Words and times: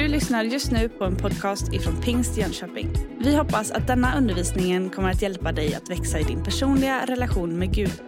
Du 0.00 0.08
lyssnar 0.08 0.44
just 0.44 0.72
nu 0.72 0.88
på 0.88 1.04
en 1.04 1.16
podcast 1.16 1.72
ifrån 1.72 2.00
Pingst 2.00 2.38
Jönköping. 2.38 2.92
Vi 3.18 3.36
hoppas 3.36 3.70
att 3.70 3.86
denna 3.86 4.18
undervisning 4.18 4.90
kommer 4.90 5.10
att 5.10 5.22
hjälpa 5.22 5.52
dig 5.52 5.74
att 5.74 5.90
växa 5.90 6.20
i 6.20 6.22
din 6.22 6.44
personliga 6.44 7.06
relation 7.06 7.58
med 7.58 7.74
Gud. 7.74 8.02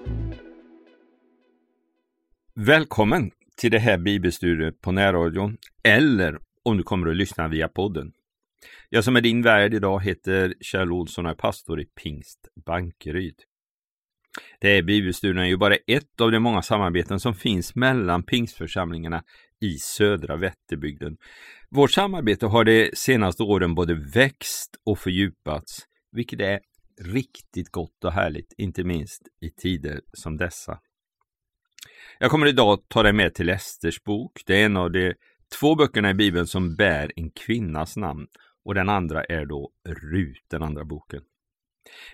Välkommen 2.54 3.30
till 3.56 3.70
det 3.70 3.78
här 3.78 3.98
bibelstudiet 3.98 4.80
på 4.80 4.92
närradion 4.92 5.56
eller 5.82 6.38
om 6.62 6.76
du 6.76 6.82
kommer 6.82 7.10
att 7.10 7.16
lyssna 7.16 7.48
via 7.48 7.68
podden. 7.68 8.12
Jag 8.88 9.04
som 9.04 9.16
är 9.16 9.20
din 9.20 9.42
värd 9.42 9.74
idag 9.74 10.04
heter 10.04 10.54
Kjell 10.60 10.92
Olsson 10.92 11.26
och 11.26 11.32
är 11.32 11.36
pastor 11.36 11.80
i 11.80 11.84
Pingst 11.84 12.48
Bankeryd. 12.66 13.36
Det 14.60 14.74
här 14.74 14.82
bibelstudien 14.82 15.44
är 15.44 15.48
ju 15.48 15.56
bara 15.56 15.76
ett 15.86 16.20
av 16.20 16.32
de 16.32 16.40
många 16.40 16.62
samarbeten 16.62 17.20
som 17.20 17.34
finns 17.34 17.74
mellan 17.74 18.22
pingstförsamlingarna 18.22 19.22
i 19.62 19.78
södra 19.78 20.36
Vätterbygden. 20.36 21.16
Vårt 21.70 21.90
samarbete 21.90 22.46
har 22.46 22.64
de 22.64 22.90
senaste 22.94 23.42
åren 23.42 23.74
både 23.74 23.94
växt 23.94 24.76
och 24.84 24.98
fördjupats, 24.98 25.78
vilket 26.12 26.40
är 26.40 26.60
riktigt 27.00 27.68
gott 27.70 28.04
och 28.04 28.12
härligt, 28.12 28.54
inte 28.58 28.84
minst 28.84 29.22
i 29.40 29.50
tider 29.50 30.00
som 30.12 30.36
dessa. 30.36 30.78
Jag 32.18 32.30
kommer 32.30 32.46
idag 32.46 32.78
ta 32.88 33.02
dig 33.02 33.12
med 33.12 33.34
till 33.34 33.48
Esters 33.48 34.02
bok. 34.02 34.42
Det 34.46 34.60
är 34.62 34.66
en 34.66 34.76
av 34.76 34.92
de 34.92 35.14
två 35.60 35.74
böckerna 35.74 36.10
i 36.10 36.14
Bibeln 36.14 36.46
som 36.46 36.76
bär 36.76 37.12
en 37.16 37.30
kvinnas 37.30 37.96
namn 37.96 38.26
och 38.64 38.74
den 38.74 38.88
andra 38.88 39.24
är 39.24 39.46
då 39.46 39.70
Rut, 39.88 40.44
den 40.50 40.62
andra 40.62 40.84
boken. 40.84 41.22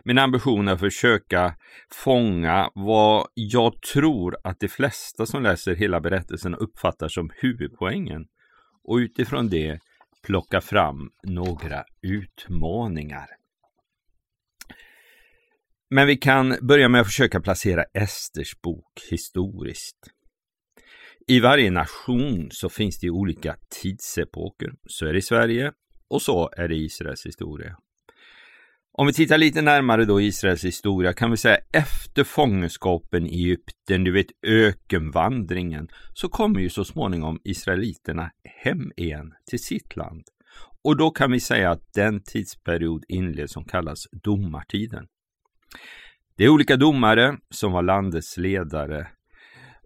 Min 0.04 0.18
ambition 0.18 0.68
är 0.68 0.72
att 0.72 0.80
försöka 0.80 1.54
fånga 1.92 2.70
vad 2.74 3.26
jag 3.34 3.82
tror 3.82 4.36
att 4.44 4.60
de 4.60 4.68
flesta 4.68 5.26
som 5.26 5.42
läser 5.42 5.74
hela 5.74 6.00
berättelsen 6.00 6.54
uppfattar 6.54 7.08
som 7.08 7.30
huvudpoängen 7.34 8.26
och 8.84 8.96
utifrån 8.96 9.48
det 9.48 9.78
plocka 10.26 10.60
fram 10.60 11.10
några 11.22 11.84
utmaningar. 12.02 13.26
Men 15.90 16.06
vi 16.06 16.16
kan 16.16 16.56
börja 16.62 16.88
med 16.88 17.00
att 17.00 17.06
försöka 17.06 17.40
placera 17.40 17.84
Esters 17.94 18.60
bok 18.60 19.00
historiskt. 19.10 19.98
I 21.26 21.40
varje 21.40 21.70
nation 21.70 22.48
så 22.50 22.68
finns 22.68 23.00
det 23.00 23.10
olika 23.10 23.56
tidsepoker. 23.82 24.70
Så 24.86 25.06
är 25.06 25.12
det 25.12 25.18
i 25.18 25.22
Sverige 25.22 25.72
och 26.08 26.22
så 26.22 26.50
är 26.56 26.68
det 26.68 26.74
i 26.74 26.84
Israels 26.84 27.26
historia. 27.26 27.76
Om 29.00 29.06
vi 29.06 29.12
tittar 29.12 29.38
lite 29.38 29.62
närmare 29.62 30.04
då 30.04 30.20
Israels 30.20 30.64
historia 30.64 31.12
kan 31.12 31.30
vi 31.30 31.36
säga 31.36 31.58
efter 31.72 32.24
fångenskapen 32.24 33.26
i 33.26 33.30
Egypten, 33.30 34.04
du 34.04 34.12
vet 34.12 34.26
ökenvandringen, 34.46 35.88
så 36.14 36.28
kommer 36.28 36.60
ju 36.60 36.70
så 36.70 36.84
småningom 36.84 37.40
israeliterna 37.44 38.30
hem 38.64 38.92
igen 38.96 39.32
till 39.50 39.58
sitt 39.58 39.96
land. 39.96 40.22
Och 40.84 40.96
då 40.96 41.10
kan 41.10 41.32
vi 41.32 41.40
säga 41.40 41.70
att 41.70 41.82
den 41.94 42.22
tidsperiod 42.22 43.04
inleds 43.08 43.52
som 43.52 43.64
kallas 43.64 43.98
domartiden. 44.24 45.06
Det 46.36 46.44
är 46.44 46.48
olika 46.48 46.76
domare 46.76 47.36
som 47.50 47.72
var 47.72 47.82
landets 47.82 48.36
ledare 48.36 49.08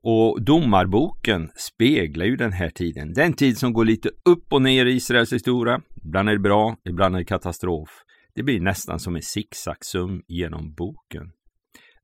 och 0.02 0.42
domarboken 0.44 1.50
speglar 1.56 2.26
ju 2.26 2.36
den 2.36 2.52
här 2.52 2.70
tiden. 2.70 3.12
Den 3.12 3.32
tid 3.32 3.58
som 3.58 3.72
går 3.72 3.84
lite 3.84 4.08
upp 4.24 4.52
och 4.52 4.62
ner 4.62 4.86
i 4.86 4.92
Israels 4.92 5.32
historia. 5.32 5.80
Ibland 6.04 6.28
är 6.28 6.32
det 6.32 6.40
bra, 6.40 6.76
ibland 6.88 7.14
är 7.14 7.18
det 7.18 7.24
katastrof. 7.24 7.90
Det 8.34 8.42
blir 8.42 8.60
nästan 8.60 9.00
som 9.00 9.16
en 9.16 9.22
zigzagsum 9.22 10.22
genom 10.28 10.74
boken. 10.74 11.32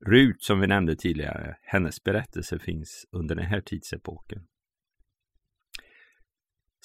Rut, 0.05 0.43
som 0.43 0.59
vi 0.59 0.67
nämnde 0.67 0.95
tidigare, 0.95 1.55
hennes 1.61 2.03
berättelse 2.03 2.59
finns 2.59 3.05
under 3.11 3.35
den 3.35 3.45
här 3.45 3.61
tidsepoken. 3.61 4.39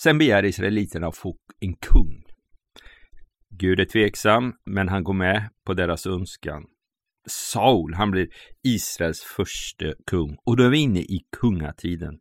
Sen 0.01 0.19
begär 0.19 0.45
israeliterna 0.45 1.07
att 1.07 1.17
få 1.17 1.37
en 1.61 1.75
kung. 1.75 2.25
Gud 3.51 3.81
är 3.81 3.85
tveksam, 3.85 4.53
men 4.65 4.89
han 4.89 5.05
går 5.05 5.15
med 5.15 5.49
på 5.67 5.75
deras 5.75 6.07
önskan. 6.07 6.65
Saul, 7.27 7.95
han 7.95 8.11
blir 8.11 8.29
Israels 8.63 9.23
första 9.23 9.93
kung 10.07 10.37
och 10.45 10.57
då 10.57 10.65
är 10.65 10.71
vi 10.71 10.79
inne 10.79 11.01
i 11.01 11.21
kungatiden. 11.41 12.19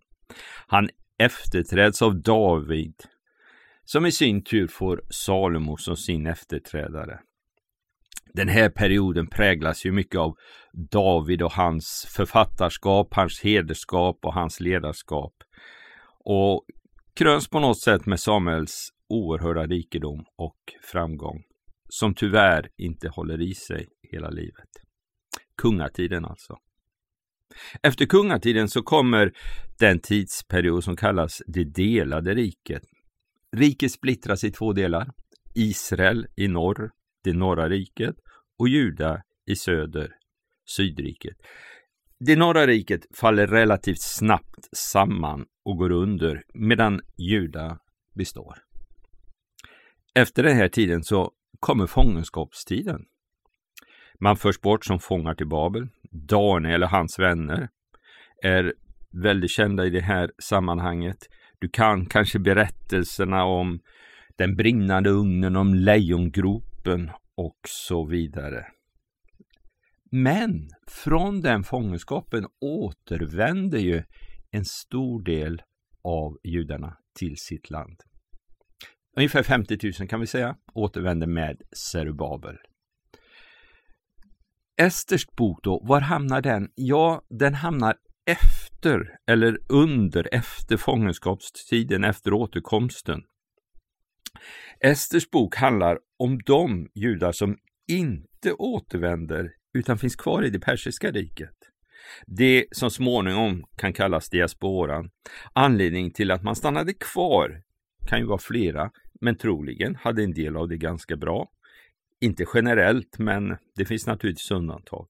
Han 0.68 0.90
efterträds 1.20 2.02
av 2.02 2.22
David 2.22 2.96
som 3.86 4.06
i 4.06 4.12
sin 4.12 4.44
tur 4.44 4.68
får 4.68 5.02
Salomo 5.10 5.78
som 5.78 5.98
sin 5.98 6.28
efterträdare. 6.28 7.20
Den 8.34 8.48
här 8.48 8.70
perioden 8.70 9.28
präglas 9.28 9.86
ju 9.86 9.92
mycket 9.92 10.20
av 10.20 10.36
David 10.92 11.42
och 11.42 11.52
hans 11.52 12.08
författarskap, 12.16 13.14
hans 13.14 13.42
hederskap 13.44 14.20
och 14.26 14.34
hans 14.34 14.60
ledarskap. 14.60 15.34
Och 16.26 16.66
kröns 17.16 17.48
på 17.48 17.60
något 17.60 17.80
sätt 17.80 18.06
med 18.06 18.20
Samuels 18.20 18.90
oerhörda 19.10 19.66
rikedom 19.66 20.26
och 20.38 20.58
framgång, 20.92 21.44
som 21.90 22.14
tyvärr 22.14 22.70
inte 22.78 23.10
håller 23.10 23.42
i 23.42 23.54
sig 23.54 23.88
hela 24.12 24.30
livet. 24.30 24.70
Kungatiden 25.58 26.26
alltså. 26.26 26.58
Efter 27.84 28.06
kungatiden 28.06 28.70
så 28.70 28.82
kommer 28.82 29.34
den 29.80 30.00
tidsperiod 30.00 30.84
som 30.84 30.96
kallas 30.96 31.42
det 31.48 31.64
delade 31.64 32.34
riket 32.34 32.84
Riket 33.54 33.92
splittras 33.92 34.44
i 34.44 34.52
två 34.52 34.74
delar. 34.74 35.12
Israel 35.56 36.28
i 36.36 36.48
norr, 36.48 36.92
det 37.24 37.34
norra 37.34 37.70
riket, 37.70 38.16
och 38.60 38.68
Juda 38.68 39.22
i 39.46 39.56
söder, 39.56 40.12
sydriket. 40.78 41.38
Det 42.20 42.36
norra 42.36 42.68
riket 42.68 43.02
faller 43.16 43.48
relativt 43.48 44.02
snabbt 44.02 44.78
samman 44.78 45.46
och 45.66 45.78
går 45.78 45.92
under 45.92 46.44
medan 46.54 47.02
Juda 47.18 47.80
består. 48.16 48.58
Efter 50.16 50.44
den 50.44 50.58
här 50.58 50.70
tiden 50.70 51.04
så 51.04 51.32
kommer 51.60 51.88
fångenskapstiden. 51.88 53.06
Man 54.20 54.38
förs 54.38 54.62
bort 54.62 54.86
som 54.86 55.00
fångar 55.00 55.34
till 55.34 55.48
Babel. 55.48 55.88
Daniel 56.12 56.84
och 56.84 56.90
hans 56.90 57.20
vänner 57.20 57.70
är 58.44 58.74
väldigt 59.24 59.52
kända 59.52 59.86
i 59.86 59.90
det 59.90 60.02
här 60.02 60.32
sammanhanget. 60.40 61.18
Du 61.64 61.70
kan 61.70 62.06
kanske 62.06 62.40
berättelserna 62.40 63.44
om 63.44 63.80
den 64.38 64.56
brinnande 64.56 65.10
ugnen, 65.10 65.56
om 65.56 65.74
lejongropen 65.74 67.12
och 67.38 67.60
så 67.68 68.06
vidare. 68.06 68.66
Men 70.12 70.70
från 70.88 71.42
den 71.42 71.64
fångenskapen 71.64 72.48
återvänder 72.62 73.80
ju 73.80 74.04
en 74.52 74.66
stor 74.66 75.24
del 75.24 75.62
av 76.04 76.38
judarna 76.44 76.98
till 77.20 77.38
sitt 77.38 77.70
land. 77.70 77.98
Ungefär 79.18 79.44
50 79.44 79.78
000 80.00 80.10
kan 80.10 80.20
vi 80.20 80.28
säga 80.28 80.56
återvänder 80.74 81.28
med 81.28 81.62
Zerubabel. 81.92 82.58
Esters 84.82 85.26
bok 85.38 85.60
då, 85.64 85.82
var 85.84 86.02
hamnar 86.02 86.42
den? 86.42 86.70
Ja, 86.76 87.22
den 87.30 87.54
hamnar 87.54 87.96
efter 88.26 88.63
eller 89.28 89.58
under 89.70 90.30
efter 90.32 90.78
fångenskapstiden, 90.78 92.04
efter 92.04 92.34
återkomsten. 92.34 93.22
Esters 94.80 95.30
bok 95.30 95.56
handlar 95.56 96.00
om 96.20 96.40
de 96.46 96.90
judar 96.96 97.32
som 97.32 97.58
inte 97.88 98.54
återvänder 98.54 99.52
utan 99.74 99.98
finns 99.98 100.16
kvar 100.16 100.44
i 100.44 100.50
det 100.50 100.60
persiska 100.60 101.12
riket. 101.12 101.56
Det 102.28 102.66
som 102.72 102.92
småningom 102.92 103.64
kan 103.76 103.94
kallas 103.94 104.30
diasporan. 104.30 105.10
Anledningen 105.54 106.12
till 106.12 106.32
att 106.32 106.44
man 106.44 106.56
stannade 106.56 106.94
kvar 106.94 107.62
kan 108.08 108.20
ju 108.20 108.26
vara 108.26 108.38
flera, 108.38 108.92
men 109.22 109.38
troligen 109.38 109.96
hade 109.96 110.24
en 110.24 110.34
del 110.34 110.58
av 110.58 110.68
det 110.68 110.78
ganska 110.78 111.16
bra. 111.16 111.50
Inte 112.22 112.46
generellt, 112.54 113.20
men 113.20 113.58
det 113.76 113.86
finns 113.86 114.08
naturligtvis 114.08 114.52
undantag. 114.52 115.08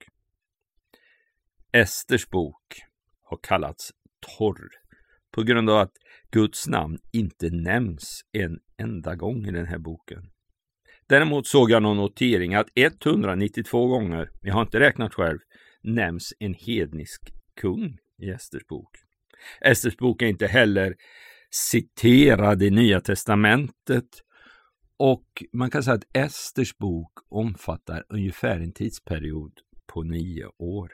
Esters 1.71 2.29
bok 2.29 2.83
har 3.33 3.39
kallats 3.43 3.91
torr 4.37 4.69
på 5.35 5.43
grund 5.43 5.69
av 5.69 5.77
att 5.77 5.91
Guds 6.31 6.67
namn 6.67 6.97
inte 7.13 7.49
nämns 7.49 8.21
en 8.31 8.59
enda 8.77 9.15
gång 9.15 9.47
i 9.47 9.51
den 9.51 9.65
här 9.65 9.77
boken. 9.77 10.29
Däremot 11.07 11.47
såg 11.47 11.71
jag 11.71 11.83
någon 11.83 11.97
notering 11.97 12.55
att 12.55 12.67
192 12.75 13.87
gånger, 13.87 14.29
jag 14.41 14.53
har 14.53 14.61
inte 14.61 14.79
räknat 14.79 15.13
själv, 15.13 15.39
nämns 15.83 16.33
en 16.39 16.53
hednisk 16.53 17.21
kung 17.61 17.97
i 18.21 18.29
Esters 18.29 18.65
bok. 18.69 18.89
Esters 19.61 19.97
bok 19.97 20.21
är 20.21 20.27
inte 20.27 20.47
heller 20.47 20.95
citerad 21.51 22.63
i 22.63 22.69
Nya 22.69 23.01
Testamentet 23.01 24.09
och 24.97 25.43
man 25.53 25.69
kan 25.69 25.83
säga 25.83 25.95
att 25.95 26.17
Esters 26.17 26.77
bok 26.77 27.11
omfattar 27.29 28.05
ungefär 28.09 28.59
en 28.59 28.73
tidsperiod 28.73 29.53
på 29.93 30.03
nio 30.03 30.45
år. 30.57 30.91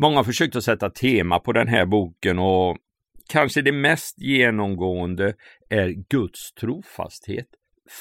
Många 0.00 0.16
har 0.16 0.24
försökt 0.24 0.56
att 0.56 0.64
sätta 0.64 0.90
tema 0.90 1.38
på 1.38 1.52
den 1.52 1.68
här 1.68 1.86
boken 1.86 2.38
och 2.38 2.76
kanske 3.28 3.62
det 3.62 3.72
mest 3.72 4.20
genomgående 4.20 5.34
är 5.68 5.88
Guds 5.88 6.52
trofasthet. 6.52 7.46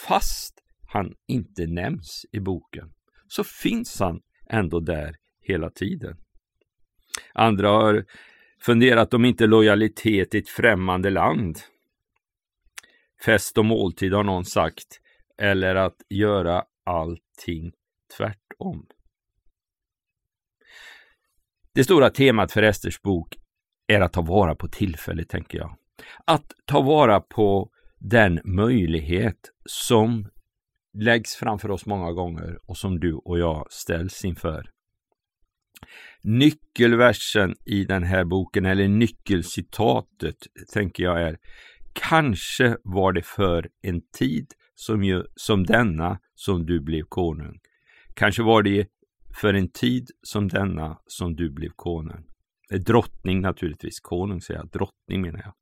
Fast 0.07 0.53
han 0.87 1.13
inte 1.27 1.67
nämns 1.67 2.25
i 2.31 2.39
boken 2.39 2.93
så 3.27 3.43
finns 3.43 3.99
han 3.99 4.19
ändå 4.49 4.79
där 4.79 5.15
hela 5.41 5.69
tiden. 5.69 6.17
Andra 7.33 7.69
har 7.69 8.05
funderat 8.61 9.13
om 9.13 9.25
inte 9.25 9.47
lojalitet 9.47 10.35
i 10.35 10.37
ett 10.37 10.49
främmande 10.49 11.09
land 11.09 11.59
fest 13.25 13.57
och 13.57 13.65
måltid 13.65 14.13
har 14.13 14.23
någon 14.23 14.45
sagt, 14.45 15.01
eller 15.37 15.75
att 15.75 15.95
göra 16.09 16.63
allting 16.83 17.71
tvärtom. 18.17 18.87
Det 21.77 21.83
stora 21.83 22.09
temat 22.09 22.51
för 22.51 22.63
Esters 22.63 23.01
bok 23.01 23.35
är 23.87 24.01
att 24.01 24.13
ta 24.13 24.21
vara 24.21 24.55
på 24.55 24.67
tillfället, 24.67 25.29
tänker 25.29 25.57
jag. 25.57 25.75
Att 26.25 26.53
ta 26.65 26.81
vara 26.81 27.19
på 27.19 27.69
den 27.99 28.39
möjlighet 28.43 29.37
som 29.65 30.27
läggs 30.93 31.35
framför 31.35 31.71
oss 31.71 31.85
många 31.85 32.11
gånger 32.11 32.57
och 32.69 32.77
som 32.77 32.99
du 32.99 33.13
och 33.13 33.39
jag 33.39 33.67
ställs 33.69 34.25
inför. 34.25 34.69
Nyckelversen 36.23 37.55
i 37.65 37.83
den 37.83 38.03
här 38.03 38.25
boken, 38.25 38.65
eller 38.65 38.87
nyckelcitatet, 38.87 40.37
tänker 40.73 41.03
jag 41.03 41.21
är 41.21 41.37
Kanske 41.93 42.77
var 42.83 43.13
det 43.13 43.25
för 43.25 43.69
en 43.81 44.01
tid 44.19 44.47
som, 44.75 45.03
ju, 45.03 45.23
som 45.35 45.65
denna 45.65 46.19
som 46.35 46.65
du 46.65 46.81
blev 46.81 47.03
konung. 47.03 47.59
Kanske 48.13 48.43
var 48.43 48.63
det 48.63 48.87
för 49.41 49.53
en 49.53 49.69
tid 49.71 50.07
som 50.21 50.47
denna 50.47 50.97
som 51.07 51.35
du 51.35 51.49
blev 51.49 51.69
konung. 51.75 52.23
Eh, 52.71 52.79
drottning 52.79 53.41
naturligtvis, 53.41 53.99
konung 53.99 54.41
säger 54.41 54.59
jag, 54.59 54.69
drottning 54.69 55.21
menar 55.21 55.39
jag. 55.39 55.53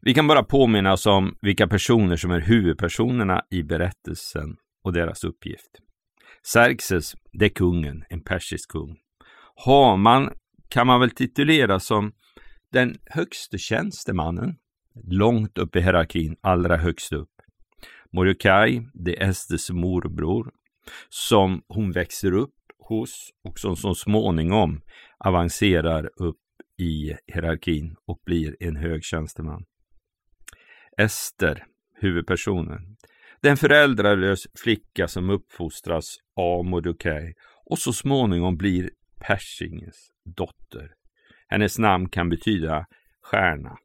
Vi 0.00 0.14
kan 0.14 0.26
bara 0.26 0.42
påminna 0.42 0.92
oss 0.92 1.06
om 1.06 1.36
vilka 1.40 1.68
personer 1.68 2.16
som 2.16 2.30
är 2.30 2.40
huvudpersonerna 2.40 3.42
i 3.50 3.62
berättelsen 3.62 4.56
och 4.84 4.92
deras 4.92 5.24
uppgift. 5.24 5.70
Xerxes, 6.42 7.14
det 7.32 7.44
är 7.44 7.48
kungen, 7.48 8.04
en 8.08 8.20
persisk 8.20 8.70
kung. 8.70 8.96
Haman 9.66 10.30
kan 10.68 10.86
man 10.86 11.00
väl 11.00 11.10
titulera 11.10 11.80
som 11.80 12.12
den 12.72 12.96
högste 13.06 13.58
tjänstemannen, 13.58 14.56
långt 15.04 15.58
upp 15.58 15.76
i 15.76 15.80
hierarkin, 15.80 16.36
allra 16.40 16.76
högst 16.76 17.12
upp. 17.12 17.28
Mordecai, 18.12 18.88
det 18.94 19.22
är 19.22 19.28
Estes 19.28 19.70
morbror, 19.70 20.52
som 21.08 21.62
hon 21.68 21.92
växer 21.92 22.32
upp 22.32 22.54
hos 22.78 23.30
och 23.44 23.58
som 23.58 23.76
så 23.76 23.94
småningom 23.94 24.80
avancerar 25.18 26.10
upp 26.16 26.36
i 26.78 27.16
hierarkin 27.26 27.96
och 28.06 28.20
blir 28.26 28.56
en 28.60 28.76
hög 28.76 29.04
tjänsteman. 29.04 29.64
Ester, 30.98 31.66
huvudpersonen, 31.94 32.96
den 33.42 33.56
föräldralös 33.56 34.46
flicka 34.54 35.08
som 35.08 35.30
uppfostras 35.30 36.16
av 36.36 36.64
Mordecai 36.64 37.34
och 37.66 37.78
så 37.78 37.92
småningom 37.92 38.56
blir 38.56 38.90
Persingens 39.20 40.12
dotter. 40.24 40.94
Hennes 41.48 41.78
namn 41.78 42.08
kan 42.08 42.28
betyda 42.28 42.86
stjärna. 43.22 43.78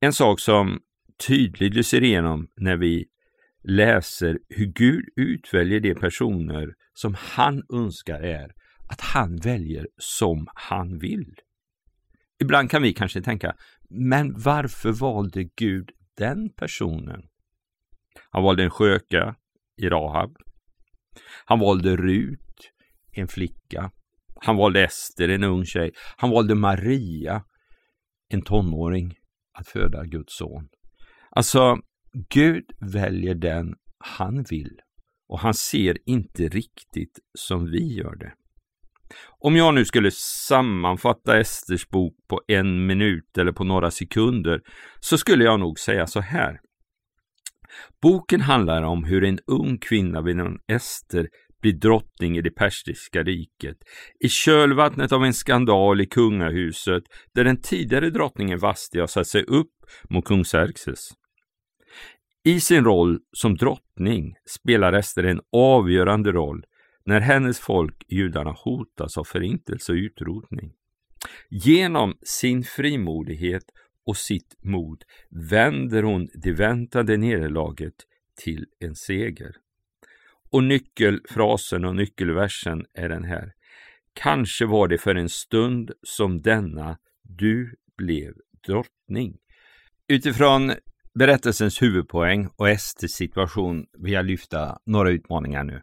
En 0.00 0.12
sak 0.12 0.40
som 0.40 0.80
tydligt 1.26 1.74
lyser 1.74 2.04
igenom 2.04 2.48
när 2.56 2.76
vi 2.76 3.06
läser 3.68 4.38
hur 4.48 4.66
Gud 4.66 5.04
utväljer 5.16 5.80
de 5.80 5.94
personer 5.94 6.74
som 6.92 7.14
han 7.18 7.62
önskar 7.72 8.20
är 8.20 8.50
att 8.88 9.00
han 9.00 9.36
väljer 9.36 9.86
som 9.98 10.46
han 10.54 10.98
vill. 10.98 11.34
Ibland 12.42 12.70
kan 12.70 12.82
vi 12.82 12.92
kanske 12.92 13.22
tänka, 13.22 13.56
men 13.90 14.34
varför 14.38 14.92
valde 14.92 15.44
Gud 15.56 15.90
den 16.16 16.50
personen? 16.56 17.22
Han 18.30 18.42
valde 18.42 18.62
en 18.62 18.70
sköka 18.70 19.36
i 19.82 19.88
Rahab. 19.88 20.36
Han 21.44 21.58
valde 21.58 21.96
Rut, 21.96 22.72
en 23.12 23.28
flicka. 23.28 23.90
Han 24.40 24.56
valde 24.56 24.84
Ester, 24.84 25.28
en 25.28 25.44
ung 25.44 25.64
tjej. 25.64 25.92
Han 26.16 26.30
valde 26.30 26.54
Maria, 26.54 27.44
en 28.28 28.42
tonåring, 28.42 29.14
att 29.58 29.68
föda 29.68 30.04
Guds 30.04 30.36
son. 30.36 30.68
Alltså, 31.30 31.78
Gud 32.28 32.64
väljer 32.80 33.34
den 33.34 33.74
han 33.98 34.44
vill 34.50 34.80
och 35.28 35.40
han 35.40 35.54
ser 35.54 35.98
inte 36.06 36.48
riktigt 36.48 37.18
som 37.38 37.70
vi 37.70 37.94
gör 37.94 38.16
det. 38.16 38.32
Om 39.38 39.56
jag 39.56 39.74
nu 39.74 39.84
skulle 39.84 40.10
sammanfatta 40.48 41.40
Esters 41.40 41.88
bok 41.88 42.14
på 42.28 42.40
en 42.48 42.86
minut 42.86 43.38
eller 43.38 43.52
på 43.52 43.64
några 43.64 43.90
sekunder 43.90 44.60
så 45.00 45.18
skulle 45.18 45.44
jag 45.44 45.60
nog 45.60 45.78
säga 45.78 46.06
så 46.06 46.20
här. 46.20 46.60
Boken 48.02 48.40
handlar 48.40 48.82
om 48.82 49.04
hur 49.04 49.24
en 49.24 49.38
ung 49.46 49.78
kvinna 49.78 50.22
vid 50.22 50.36
namn 50.36 50.58
Ester 50.72 51.28
blir 51.62 51.72
drottning 51.72 52.36
i 52.36 52.42
det 52.42 52.50
persiska 52.50 53.22
riket 53.22 53.76
i 54.24 54.28
kölvattnet 54.28 55.12
av 55.12 55.24
en 55.24 55.34
skandal 55.34 56.00
i 56.00 56.06
kungahuset 56.06 57.02
där 57.34 57.44
den 57.44 57.60
tidigare 57.60 58.10
drottningen 58.10 58.58
Vasti 58.58 59.00
har 59.00 59.06
satt 59.06 59.26
sig 59.26 59.42
upp 59.42 59.72
mot 60.10 60.24
kung 60.24 60.44
Xerxes. 60.44 61.08
I 62.46 62.60
sin 62.60 62.84
roll 62.84 63.18
som 63.32 63.56
drottning 63.56 64.34
spelar 64.46 64.92
Ester 64.92 65.24
en 65.24 65.40
avgörande 65.52 66.32
roll 66.32 66.64
när 67.04 67.20
hennes 67.20 67.60
folk, 67.60 68.04
judarna, 68.08 68.50
hotas 68.50 69.18
av 69.18 69.24
förintelse 69.24 69.92
och 69.92 69.96
utrotning. 69.96 70.72
Genom 71.50 72.18
sin 72.22 72.64
frimodighet 72.64 73.64
och 74.04 74.16
sitt 74.16 74.56
mod 74.64 75.04
vänder 75.50 76.02
hon 76.02 76.28
det 76.34 76.52
väntade 76.52 77.16
nederlaget 77.16 77.94
till 78.44 78.66
en 78.78 78.94
seger. 78.94 79.56
Och 80.50 80.64
nyckelfrasen 80.64 81.84
och 81.84 81.96
nyckelversen 81.96 82.86
är 82.94 83.08
den 83.08 83.24
här. 83.24 83.52
Kanske 84.12 84.66
var 84.66 84.88
det 84.88 84.98
för 84.98 85.14
en 85.14 85.28
stund 85.28 85.90
som 86.02 86.42
denna 86.42 86.98
du 87.22 87.74
blev 87.96 88.34
drottning. 88.66 89.38
Utifrån 90.08 90.72
berättelsens 91.18 91.82
huvudpoäng 91.82 92.48
och 92.56 92.80
STs 92.80 93.12
situation 93.12 93.86
vill 93.98 94.12
jag 94.12 94.26
lyfta 94.26 94.78
några 94.86 95.10
utmaningar 95.10 95.64
nu. 95.64 95.82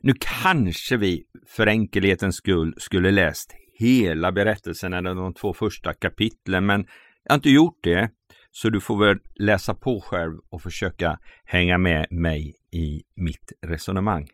Nu 0.00 0.14
kanske 0.18 0.96
vi 0.96 1.24
för 1.46 1.66
enkelhetens 1.66 2.36
skull 2.36 2.74
skulle 2.76 3.10
läst 3.10 3.54
hela 3.78 4.32
berättelsen 4.32 4.92
eller 4.92 5.14
de 5.14 5.34
två 5.34 5.52
första 5.52 5.94
kapitlen, 5.94 6.66
men 6.66 6.86
jag 7.24 7.32
har 7.32 7.36
inte 7.36 7.50
gjort 7.50 7.78
det. 7.82 8.10
Så 8.50 8.70
du 8.70 8.80
får 8.80 9.06
väl 9.06 9.18
läsa 9.34 9.74
på 9.74 10.00
själv 10.00 10.38
och 10.50 10.62
försöka 10.62 11.18
hänga 11.44 11.78
med 11.78 12.06
mig 12.10 12.54
i 12.70 13.02
mitt 13.16 13.52
resonemang. 13.66 14.28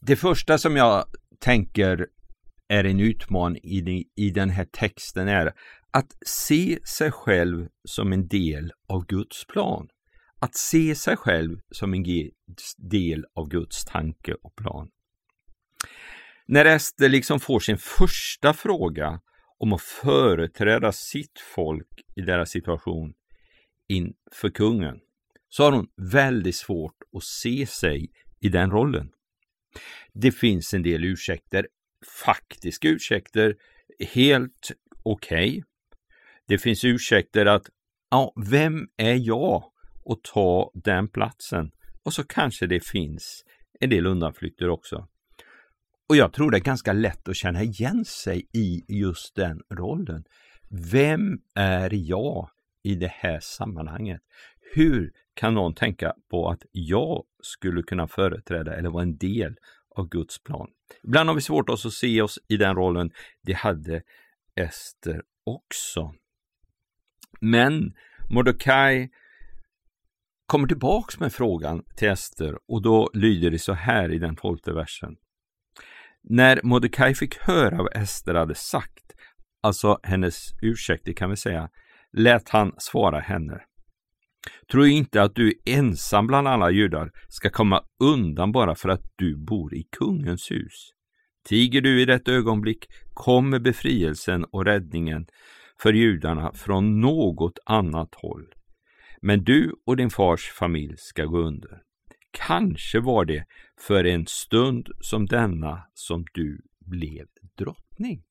Det 0.00 0.16
första 0.16 0.58
som 0.58 0.76
jag 0.76 1.04
tänker 1.38 2.06
är 2.70 2.84
en 2.84 3.00
utmaning 3.00 3.60
i, 3.64 4.04
i 4.16 4.30
den 4.30 4.50
här 4.50 4.64
texten 4.64 5.28
är 5.28 5.52
att 5.90 6.16
se 6.26 6.78
sig 6.84 7.10
själv 7.10 7.68
som 7.84 8.12
en 8.12 8.28
del 8.28 8.72
av 8.88 9.06
Guds 9.06 9.46
plan. 9.46 9.88
Att 10.38 10.54
se 10.54 10.94
sig 10.94 11.16
själv 11.16 11.60
som 11.70 11.94
en 11.94 12.04
del 12.76 13.24
av 13.34 13.48
Guds 13.48 13.84
tanke 13.84 14.34
och 14.34 14.56
plan. 14.56 14.88
När 16.46 16.64
Ester 16.64 17.08
liksom 17.08 17.40
får 17.40 17.60
sin 17.60 17.78
första 17.78 18.52
fråga 18.52 19.20
om 19.58 19.72
att 19.72 19.82
företräda 19.82 20.92
sitt 20.92 21.40
folk 21.54 21.88
i 22.16 22.20
deras 22.20 22.50
situation 22.50 23.12
inför 23.88 24.50
kungen, 24.50 25.00
så 25.48 25.64
har 25.64 25.72
hon 25.72 25.88
väldigt 25.96 26.56
svårt 26.56 26.96
att 27.16 27.24
se 27.24 27.66
sig 27.66 28.10
i 28.40 28.48
den 28.48 28.70
rollen. 28.70 29.10
Det 30.12 30.32
finns 30.32 30.74
en 30.74 30.82
del 30.82 31.04
ursäkter, 31.04 31.66
faktiska 32.24 32.88
ursäkter, 32.88 33.56
helt 34.14 34.72
okej. 35.02 35.48
Okay. 35.48 35.62
Det 36.48 36.58
finns 36.58 36.84
ursäkter 36.84 37.46
att, 37.46 37.62
ja, 38.10 38.32
vem 38.50 38.88
är 38.96 39.14
jag 39.14 39.64
att 40.04 40.22
ta 40.22 40.70
den 40.74 41.08
platsen? 41.08 41.70
Och 42.04 42.12
så 42.12 42.24
kanske 42.24 42.66
det 42.66 42.86
finns 42.86 43.44
en 43.80 43.90
del 43.90 44.06
undanflykter 44.06 44.68
också. 44.68 45.08
Och 46.08 46.16
jag 46.16 46.32
tror 46.32 46.50
det 46.50 46.56
är 46.56 46.60
ganska 46.60 46.92
lätt 46.92 47.28
att 47.28 47.36
känna 47.36 47.62
igen 47.62 48.04
sig 48.04 48.48
i 48.52 48.84
just 48.88 49.36
den 49.36 49.60
rollen. 49.74 50.24
Vem 50.92 51.38
är 51.54 51.90
jag 51.92 52.50
i 52.82 52.94
det 52.94 53.12
här 53.14 53.40
sammanhanget? 53.40 54.20
Hur 54.74 55.12
kan 55.34 55.54
någon 55.54 55.74
tänka 55.74 56.14
på 56.30 56.48
att 56.48 56.62
jag 56.72 57.24
skulle 57.42 57.82
kunna 57.82 58.08
företräda 58.08 58.76
eller 58.76 58.90
vara 58.90 59.02
en 59.02 59.16
del 59.16 59.56
av 59.96 60.08
Guds 60.08 60.42
plan? 60.42 60.68
Ibland 61.04 61.28
har 61.28 61.34
vi 61.34 61.40
svårt 61.40 61.68
att 61.68 61.80
se 61.92 62.22
oss 62.22 62.38
i 62.48 62.56
den 62.56 62.76
rollen. 62.76 63.10
Det 63.42 63.52
hade 63.52 64.02
Ester 64.54 65.22
också. 65.46 66.14
Men 67.40 67.94
Mordecai 68.30 69.08
kommer 70.46 70.68
tillbaks 70.68 71.20
med 71.20 71.32
frågan 71.32 71.84
till 71.96 72.08
Ester 72.08 72.58
och 72.68 72.82
då 72.82 73.10
lyder 73.14 73.50
det 73.50 73.58
så 73.58 73.72
här 73.72 74.12
i 74.12 74.18
den 74.18 74.36
tolfte 74.36 74.72
versen. 74.72 75.16
När 76.22 76.60
Mordecai 76.62 77.14
fick 77.14 77.38
höra 77.38 77.76
vad 77.76 77.96
Ester 77.96 78.34
hade 78.34 78.54
sagt, 78.54 79.12
alltså 79.62 80.00
hennes 80.02 80.54
ursäkt, 80.62 81.04
det 81.04 81.14
kan 81.14 81.30
vi 81.30 81.36
säga, 81.36 81.70
lät 82.12 82.48
han 82.48 82.74
svara 82.78 83.20
henne. 83.20 83.60
Tro 84.72 84.86
inte 84.86 85.22
att 85.22 85.34
du 85.34 85.52
ensam 85.66 86.26
bland 86.26 86.48
alla 86.48 86.70
judar 86.70 87.10
ska 87.28 87.50
komma 87.50 87.82
undan 88.00 88.52
bara 88.52 88.74
för 88.74 88.88
att 88.88 89.02
du 89.16 89.36
bor 89.36 89.74
i 89.74 89.84
kungens 89.98 90.50
hus. 90.50 90.90
Tiger 91.48 91.80
du 91.80 92.02
i 92.02 92.04
detta 92.04 92.32
ögonblick 92.32 92.86
kommer 93.14 93.58
befrielsen 93.58 94.44
och 94.44 94.64
räddningen 94.64 95.26
för 95.82 95.92
judarna 95.92 96.52
från 96.52 97.00
något 97.00 97.58
annat 97.66 98.14
håll. 98.14 98.54
Men 99.22 99.44
du 99.44 99.74
och 99.86 99.96
din 99.96 100.10
fars 100.10 100.50
familj 100.50 100.94
ska 100.96 101.24
gå 101.24 101.38
under. 101.38 101.82
Kanske 102.30 103.00
var 103.00 103.24
det 103.24 103.44
för 103.80 104.04
en 104.04 104.26
stund 104.26 104.88
som 105.00 105.26
denna 105.26 105.82
som 105.94 106.24
du 106.32 106.60
blev 106.86 107.26
drottning. 107.58 108.22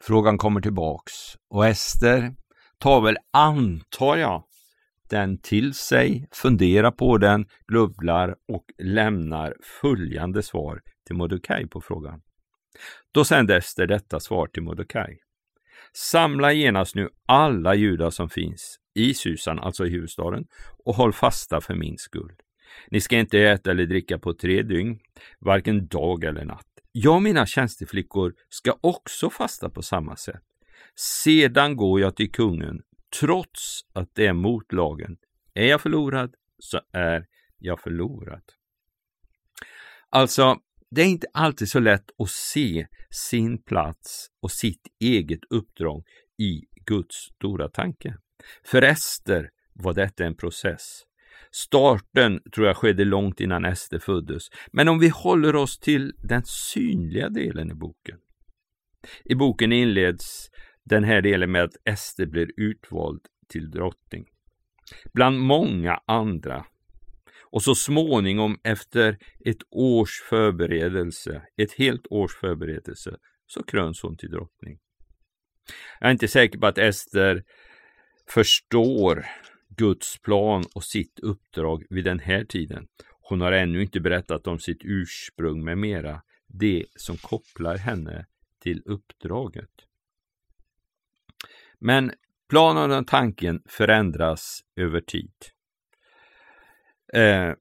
Frågan 0.00 0.38
kommer 0.38 0.60
tillbaks 0.60 1.12
och 1.50 1.66
Ester 1.66 2.34
tar 2.78 3.00
väl, 3.00 3.16
antar 3.32 4.16
jag, 4.16 4.44
den 5.14 5.38
till 5.38 5.74
sig, 5.74 6.28
funderar 6.32 6.90
på 6.90 7.18
den, 7.18 7.46
grubblar 7.68 8.36
och 8.48 8.64
lämnar 8.78 9.54
följande 9.80 10.42
svar 10.42 10.80
till 11.06 11.16
Mordecai 11.16 11.66
på 11.66 11.80
frågan. 11.80 12.22
Då 13.12 13.24
sände 13.24 13.56
Ester 13.56 13.86
detta 13.86 14.20
svar 14.20 14.46
till 14.46 14.62
Mordecai. 14.62 15.18
Samla 15.92 16.52
genast 16.52 16.94
nu 16.94 17.08
alla 17.26 17.74
judar 17.74 18.10
som 18.10 18.28
finns 18.28 18.78
i 18.94 19.14
Susan, 19.14 19.58
alltså 19.58 19.86
i 19.86 19.90
huvudstaden, 19.90 20.44
och 20.84 20.94
håll 20.94 21.12
fasta 21.12 21.60
för 21.60 21.74
min 21.74 21.98
skull. 21.98 22.32
Ni 22.90 23.00
ska 23.00 23.16
inte 23.16 23.38
äta 23.38 23.70
eller 23.70 23.86
dricka 23.86 24.18
på 24.18 24.34
tre 24.34 24.62
dygn, 24.62 24.98
varken 25.40 25.86
dag 25.86 26.24
eller 26.24 26.44
natt. 26.44 26.66
Jag 26.92 27.14
och 27.14 27.22
mina 27.22 27.46
tjänsteflickor 27.46 28.34
ska 28.48 28.78
också 28.80 29.30
fasta 29.30 29.70
på 29.70 29.82
samma 29.82 30.16
sätt. 30.16 30.42
Sedan 30.96 31.76
går 31.76 32.00
jag 32.00 32.16
till 32.16 32.32
kungen, 32.32 32.82
trots 33.20 33.80
att 33.92 34.08
det 34.14 34.26
är 34.26 34.32
mot 34.32 34.72
lagen. 34.72 35.16
Är 35.54 35.66
jag 35.66 35.80
förlorad, 35.80 36.34
så 36.58 36.80
är 36.92 37.26
jag 37.58 37.80
förlorad. 37.80 38.42
Alltså, 40.10 40.56
det 40.90 41.02
är 41.02 41.06
inte 41.06 41.26
alltid 41.34 41.68
så 41.68 41.80
lätt 41.80 42.10
att 42.18 42.30
se 42.30 42.86
sin 43.10 43.62
plats 43.62 44.26
och 44.42 44.50
sitt 44.50 44.82
eget 45.00 45.40
uppdrag 45.50 46.04
i 46.38 46.60
Guds 46.86 47.16
stora 47.16 47.68
tanke. 47.68 48.16
För 48.64 48.82
Ester 48.82 49.50
var 49.74 49.94
detta 49.94 50.24
en 50.24 50.36
process. 50.36 51.02
Starten 51.50 52.40
tror 52.54 52.66
jag 52.66 52.76
skedde 52.76 53.04
långt 53.04 53.40
innan 53.40 53.64
Ester 53.64 53.98
föddes. 53.98 54.42
Men 54.72 54.88
om 54.88 54.98
vi 54.98 55.08
håller 55.08 55.56
oss 55.56 55.78
till 55.78 56.12
den 56.18 56.42
synliga 56.44 57.28
delen 57.28 57.70
i 57.70 57.74
boken. 57.74 58.18
I 59.24 59.34
boken 59.34 59.72
inleds 59.72 60.50
den 60.84 61.04
här 61.04 61.22
delen 61.22 61.52
med 61.52 61.62
att 61.62 61.76
Ester 61.84 62.26
blir 62.26 62.50
utvald 62.56 63.20
till 63.48 63.70
drottning. 63.70 64.26
Bland 65.12 65.40
många 65.40 66.00
andra. 66.06 66.66
Och 67.42 67.62
så 67.62 67.74
småningom 67.74 68.58
efter 68.64 69.18
ett 69.44 69.62
års 69.70 70.22
förberedelse, 70.22 71.42
ett 71.56 71.72
helt 71.72 72.06
års 72.10 72.36
förberedelse, 72.36 73.16
så 73.46 73.62
kröns 73.62 74.02
hon 74.02 74.16
till 74.16 74.30
drottning. 74.30 74.78
Jag 76.00 76.08
är 76.08 76.12
inte 76.12 76.28
säker 76.28 76.58
på 76.58 76.66
att 76.66 76.78
Ester 76.78 77.44
förstår 78.28 79.26
Guds 79.68 80.18
plan 80.18 80.64
och 80.74 80.84
sitt 80.84 81.20
uppdrag 81.20 81.84
vid 81.90 82.04
den 82.04 82.18
här 82.18 82.44
tiden. 82.44 82.86
Hon 83.20 83.40
har 83.40 83.52
ännu 83.52 83.82
inte 83.82 84.00
berättat 84.00 84.46
om 84.46 84.58
sitt 84.58 84.80
ursprung 84.84 85.64
med 85.64 85.78
mera, 85.78 86.22
det 86.46 86.86
som 86.96 87.16
kopplar 87.16 87.76
henne 87.76 88.26
till 88.62 88.82
uppdraget. 88.84 89.70
Men 91.78 92.12
planen 92.48 92.90
och 92.90 93.06
tanken 93.06 93.62
förändras 93.66 94.60
över 94.76 95.00
tid. 95.00 95.32
Eh, 97.12 97.52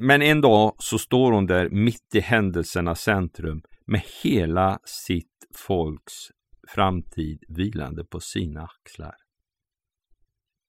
men 0.00 0.22
en 0.22 0.40
dag 0.40 0.74
så 0.78 0.98
står 0.98 1.32
hon 1.32 1.46
där 1.46 1.70
mitt 1.70 2.14
i 2.14 2.20
händelsernas 2.20 3.00
centrum 3.00 3.62
med 3.86 4.02
hela 4.22 4.78
sitt 4.84 5.46
folks 5.54 6.12
framtid 6.68 7.44
vilande 7.48 8.04
på 8.04 8.20
sina 8.20 8.62
axlar. 8.62 9.14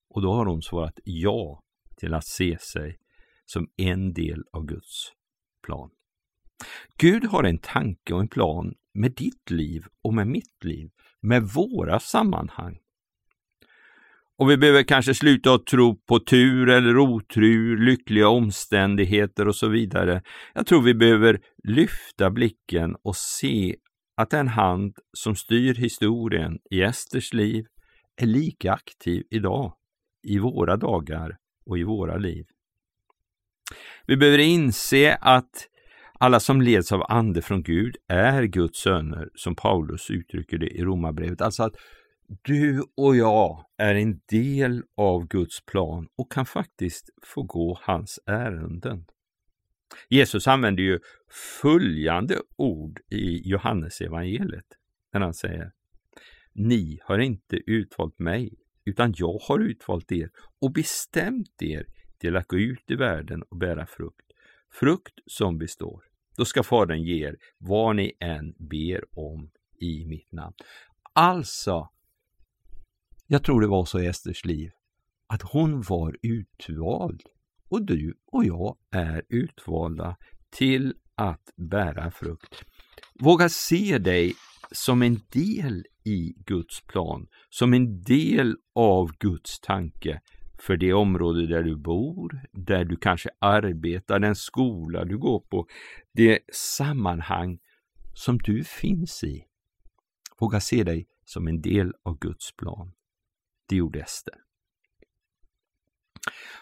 Och 0.10 0.22
då 0.22 0.34
har 0.34 0.46
hon 0.46 0.62
svarat 0.62 1.00
ja 1.04 1.62
till 1.98 2.14
att 2.14 2.26
se 2.26 2.58
sig 2.60 2.98
som 3.46 3.68
en 3.78 4.14
del 4.14 4.44
av 4.52 4.66
Guds 4.66 5.12
plan. 5.64 5.90
Gud 6.98 7.26
har 7.26 7.44
en 7.44 7.60
tanke 7.60 8.14
och 8.14 8.20
en 8.20 8.28
plan 8.28 8.74
med 8.94 9.12
ditt 9.12 9.52
liv 9.52 9.86
och 10.04 10.14
med 10.14 10.28
mitt 10.28 10.64
liv, 10.64 10.90
med 11.22 11.44
våra 11.44 12.00
sammanhang. 12.00 12.78
Och 14.38 14.50
vi 14.50 14.58
behöver 14.58 14.84
kanske 14.84 15.14
sluta 15.14 15.54
att 15.54 15.66
tro 15.66 15.96
på 15.96 16.20
tur 16.20 16.70
eller 16.70 16.98
otur, 16.98 17.78
lyckliga 17.78 18.28
omständigheter 18.28 19.48
och 19.48 19.56
så 19.56 19.68
vidare. 19.68 20.22
Jag 20.54 20.66
tror 20.68 20.82
vi 20.82 20.94
behöver 20.94 21.40
lyfta 21.64 22.30
blicken 22.30 22.96
och 23.04 23.16
se 23.16 23.76
att 24.18 24.30
den 24.30 24.48
hand 24.48 24.98
som 25.14 25.36
styr 25.36 25.74
historien 25.74 26.60
i 26.72 26.82
Esters 26.82 27.34
liv 27.34 27.66
är 28.22 28.26
lika 28.26 28.74
aktiv 28.74 29.24
idag 29.30 29.74
i 30.24 30.40
våra 30.40 30.78
dagar 30.78 31.38
och 31.66 31.78
i 31.78 31.84
våra 31.84 32.18
liv. 32.18 32.46
Vi 34.06 34.18
behöver 34.18 34.38
inse 34.38 35.18
att 35.22 35.68
alla 36.20 36.40
som 36.40 36.62
leds 36.62 36.92
av 36.92 37.04
ande 37.10 37.42
från 37.42 37.64
Gud 37.64 37.96
är 38.08 38.44
Guds 38.44 38.80
söner, 38.80 39.30
som 39.36 39.56
Paulus 39.56 40.10
uttrycker 40.10 40.58
det 40.58 40.70
i 40.70 40.84
Romarbrevet. 40.84 41.42
Alltså 41.42 41.64
att 41.64 41.76
du 42.42 42.84
och 42.98 43.16
jag 43.16 43.66
är 43.78 43.96
en 43.96 44.20
del 44.30 44.84
av 44.98 45.28
Guds 45.28 45.66
plan 45.66 46.08
och 46.18 46.32
kan 46.32 46.46
faktiskt 46.46 47.10
få 47.24 47.44
gå 47.44 47.80
hans 47.82 48.20
ärenden. 48.26 49.06
Jesus 50.10 50.48
använder 50.48 50.84
ju 50.84 51.00
följande 51.62 52.38
ord 52.56 53.00
i 53.12 53.50
Johannes 53.50 54.02
evangeliet 54.02 54.66
när 55.14 55.22
han 55.22 55.34
säger 55.34 55.72
Ni 56.54 57.00
har 57.04 57.20
inte 57.20 57.56
utvalt 57.56 58.20
mig 58.20 58.54
utan 58.86 59.14
jag 59.18 59.40
har 59.48 59.60
utvalt 59.60 60.12
er 60.12 60.30
och 60.62 60.74
bestämt 60.74 61.62
er 61.62 61.86
till 62.20 62.36
att 62.36 62.48
gå 62.48 62.58
ut 62.58 62.92
i 62.92 62.96
världen 62.96 63.44
och 63.44 63.58
bära 63.58 63.86
frukt, 63.86 64.26
frukt 64.80 65.20
som 65.26 65.58
består. 65.58 66.07
Då 66.38 66.46
ska 66.46 66.64
Fadern 66.64 67.02
ge 67.04 67.28
er 67.28 67.36
vad 67.58 67.96
ni 67.96 68.12
än 68.20 68.54
ber 68.60 69.20
om 69.20 69.50
i 69.80 70.06
mitt 70.06 70.32
namn. 70.32 70.56
Alltså, 71.14 71.90
jag 73.28 73.44
tror 73.44 73.62
det 73.62 73.68
var 73.68 73.86
så 73.86 74.00
i 74.00 74.06
Esters 74.06 74.46
liv, 74.46 74.72
att 75.28 75.42
hon 75.42 75.82
var 75.82 76.18
utvald 76.22 77.22
och 77.70 77.86
du 77.86 78.14
och 78.32 78.46
jag 78.46 78.78
är 78.92 79.24
utvalda 79.30 80.18
till 80.50 80.94
att 81.16 81.54
bära 81.56 82.12
frukt. 82.12 82.64
Våga 83.20 83.50
se 83.50 83.98
dig 83.98 84.34
som 84.72 85.02
en 85.02 85.20
del 85.30 85.86
i 86.06 86.34
Guds 86.46 86.82
plan, 86.82 87.28
som 87.50 87.74
en 87.74 88.02
del 88.02 88.56
av 88.76 89.12
Guds 89.20 89.60
tanke 89.60 90.22
för 90.60 90.78
det 90.78 90.94
område 90.94 91.48
där 91.48 91.64
du 91.64 91.76
bor, 91.76 92.42
där 92.52 92.86
du 92.86 92.98
kanske 92.98 93.30
arbetar, 93.40 94.20
den 94.20 94.36
skola 94.36 95.06
du 95.06 95.18
går 95.18 95.40
på, 95.40 95.68
det 96.12 96.40
sammanhang 96.54 97.60
som 98.14 98.38
du 98.38 98.64
finns 98.64 99.24
i. 99.24 99.46
Våga 100.40 100.60
se 100.60 100.84
dig 100.84 101.08
som 101.26 101.48
en 101.48 101.62
del 101.62 101.94
av 102.04 102.20
Guds 102.20 102.52
plan. 102.52 102.92
Det 103.70 103.76
gjorde 103.76 104.00
Ester. 104.00 104.34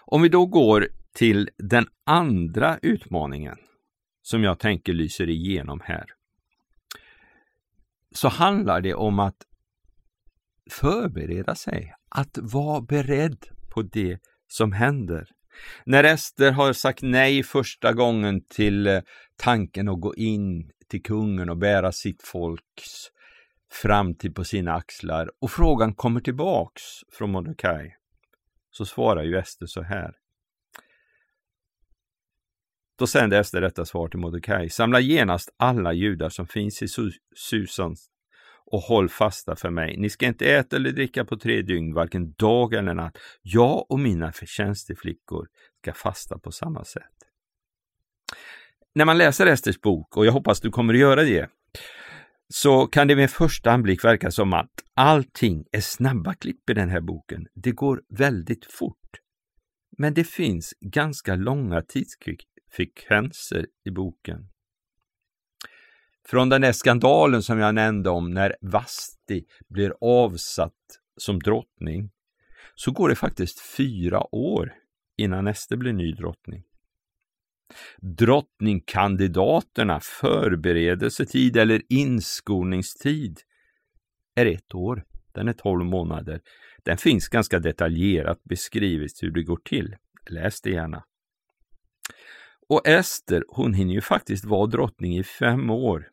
Om 0.05 0.21
vi 0.21 0.29
då 0.29 0.45
går 0.45 0.87
till 1.13 1.49
den 1.57 1.87
andra 2.03 2.79
utmaningen 2.81 3.55
som 4.21 4.43
jag 4.43 4.59
tänker 4.59 4.93
lyser 4.93 5.29
igenom 5.29 5.81
här 5.83 6.05
så 8.11 8.27
handlar 8.27 8.81
det 8.81 8.93
om 8.93 9.19
att 9.19 9.45
förbereda 10.71 11.55
sig, 11.55 11.93
att 12.09 12.37
vara 12.37 12.81
beredd 12.81 13.45
på 13.75 13.81
det 13.81 14.19
som 14.47 14.71
händer. 14.71 15.27
När 15.85 16.03
Ester 16.03 16.51
har 16.51 16.73
sagt 16.73 17.01
nej 17.01 17.43
första 17.43 17.93
gången 17.93 18.45
till 18.45 18.87
eh, 18.87 19.01
tanken 19.37 19.89
att 19.89 20.01
gå 20.01 20.15
in 20.15 20.71
till 20.89 21.03
kungen 21.03 21.49
och 21.49 21.57
bära 21.57 21.91
sitt 21.91 22.21
folks 22.21 23.11
framtid 23.71 24.35
på 24.35 24.43
sina 24.43 24.73
axlar 24.73 25.29
och 25.41 25.51
frågan 25.51 25.93
kommer 25.93 26.21
tillbaks 26.21 26.81
från 27.11 27.31
Mordecai 27.31 27.91
så 28.71 28.85
svarar 28.85 29.23
ju 29.23 29.37
Ester 29.37 29.65
så 29.65 29.81
här. 29.81 30.13
Då 32.97 33.07
sände 33.07 33.39
Ester 33.39 33.61
detta 33.61 33.85
svar 33.85 34.07
till 34.07 34.19
Mordecai. 34.19 34.69
Samla 34.69 34.99
genast 34.99 35.49
alla 35.57 35.93
judar 35.93 36.29
som 36.29 36.47
finns 36.47 36.81
i 36.81 36.87
Susans 37.35 38.09
och 38.65 38.79
håll 38.79 39.09
fasta 39.09 39.55
för 39.55 39.69
mig. 39.69 39.97
Ni 39.97 40.09
ska 40.09 40.25
inte 40.25 40.45
äta 40.45 40.75
eller 40.75 40.91
dricka 40.91 41.25
på 41.25 41.37
tre 41.37 41.61
dygn, 41.61 41.93
varken 41.93 42.33
dag 42.33 42.73
eller 42.73 42.93
natt. 42.93 43.17
Jag 43.41 43.91
och 43.91 43.99
mina 43.99 44.31
förtjänsteflickor 44.31 45.47
ska 45.81 45.93
fasta 45.93 46.39
på 46.39 46.51
samma 46.51 46.83
sätt. 46.83 47.03
När 48.95 49.05
man 49.05 49.17
läser 49.17 49.47
Esters 49.47 49.81
bok, 49.81 50.17
och 50.17 50.25
jag 50.25 50.31
hoppas 50.31 50.61
du 50.61 50.69
kommer 50.69 50.93
att 50.93 50.99
göra 50.99 51.23
det, 51.23 51.49
så 52.53 52.87
kan 52.87 53.07
det 53.07 53.15
vid 53.15 53.29
första 53.29 53.71
anblick 53.71 54.03
verka 54.03 54.31
som 54.31 54.53
att 54.53 54.71
allting 54.93 55.65
är 55.71 55.81
snabba 55.81 56.33
klipp 56.33 56.69
i 56.69 56.73
den 56.73 56.89
här 56.89 57.01
boken. 57.01 57.47
Det 57.53 57.71
går 57.71 58.01
väldigt 58.09 58.65
fort. 58.71 59.19
Men 59.97 60.13
det 60.13 60.23
finns 60.23 60.73
ganska 60.81 61.35
långa 61.35 61.81
tidsfrekvenser 61.81 63.65
i 63.85 63.91
boken. 63.91 64.49
Från 66.29 66.49
den 66.49 66.61
där 66.61 66.71
skandalen 66.71 67.43
som 67.43 67.59
jag 67.59 67.75
nämnde 67.75 68.09
om 68.09 68.31
när 68.31 68.55
Vasti 68.61 69.45
blir 69.69 69.93
avsatt 70.01 70.73
som 71.17 71.39
drottning 71.39 72.11
så 72.75 72.91
går 72.91 73.09
det 73.09 73.15
faktiskt 73.15 73.59
fyra 73.77 74.35
år 74.35 74.73
innan 75.17 75.47
Ester 75.47 75.77
blir 75.77 75.93
ny 75.93 76.11
drottning. 76.11 76.63
Drottningkandidaterna 78.01 79.99
förberedelsetid 79.99 81.57
eller 81.57 81.81
inskolningstid 81.89 83.39
är 84.35 84.45
ett 84.45 84.75
år. 84.75 85.03
Den 85.33 85.47
är 85.47 85.53
12 85.53 85.85
månader. 85.85 86.41
Den 86.83 86.97
finns 86.97 87.27
ganska 87.27 87.59
detaljerat 87.59 88.43
beskrivet 88.43 89.11
hur 89.21 89.31
det 89.31 89.43
går 89.43 89.59
till. 89.65 89.95
Läs 90.29 90.61
det 90.61 90.69
gärna. 90.69 91.03
Och 92.69 92.87
Ester, 92.87 93.43
hon 93.47 93.73
hinner 93.73 93.93
ju 93.93 94.01
faktiskt 94.01 94.45
vara 94.45 94.67
drottning 94.67 95.17
i 95.17 95.23
fem 95.23 95.69
år 95.69 96.09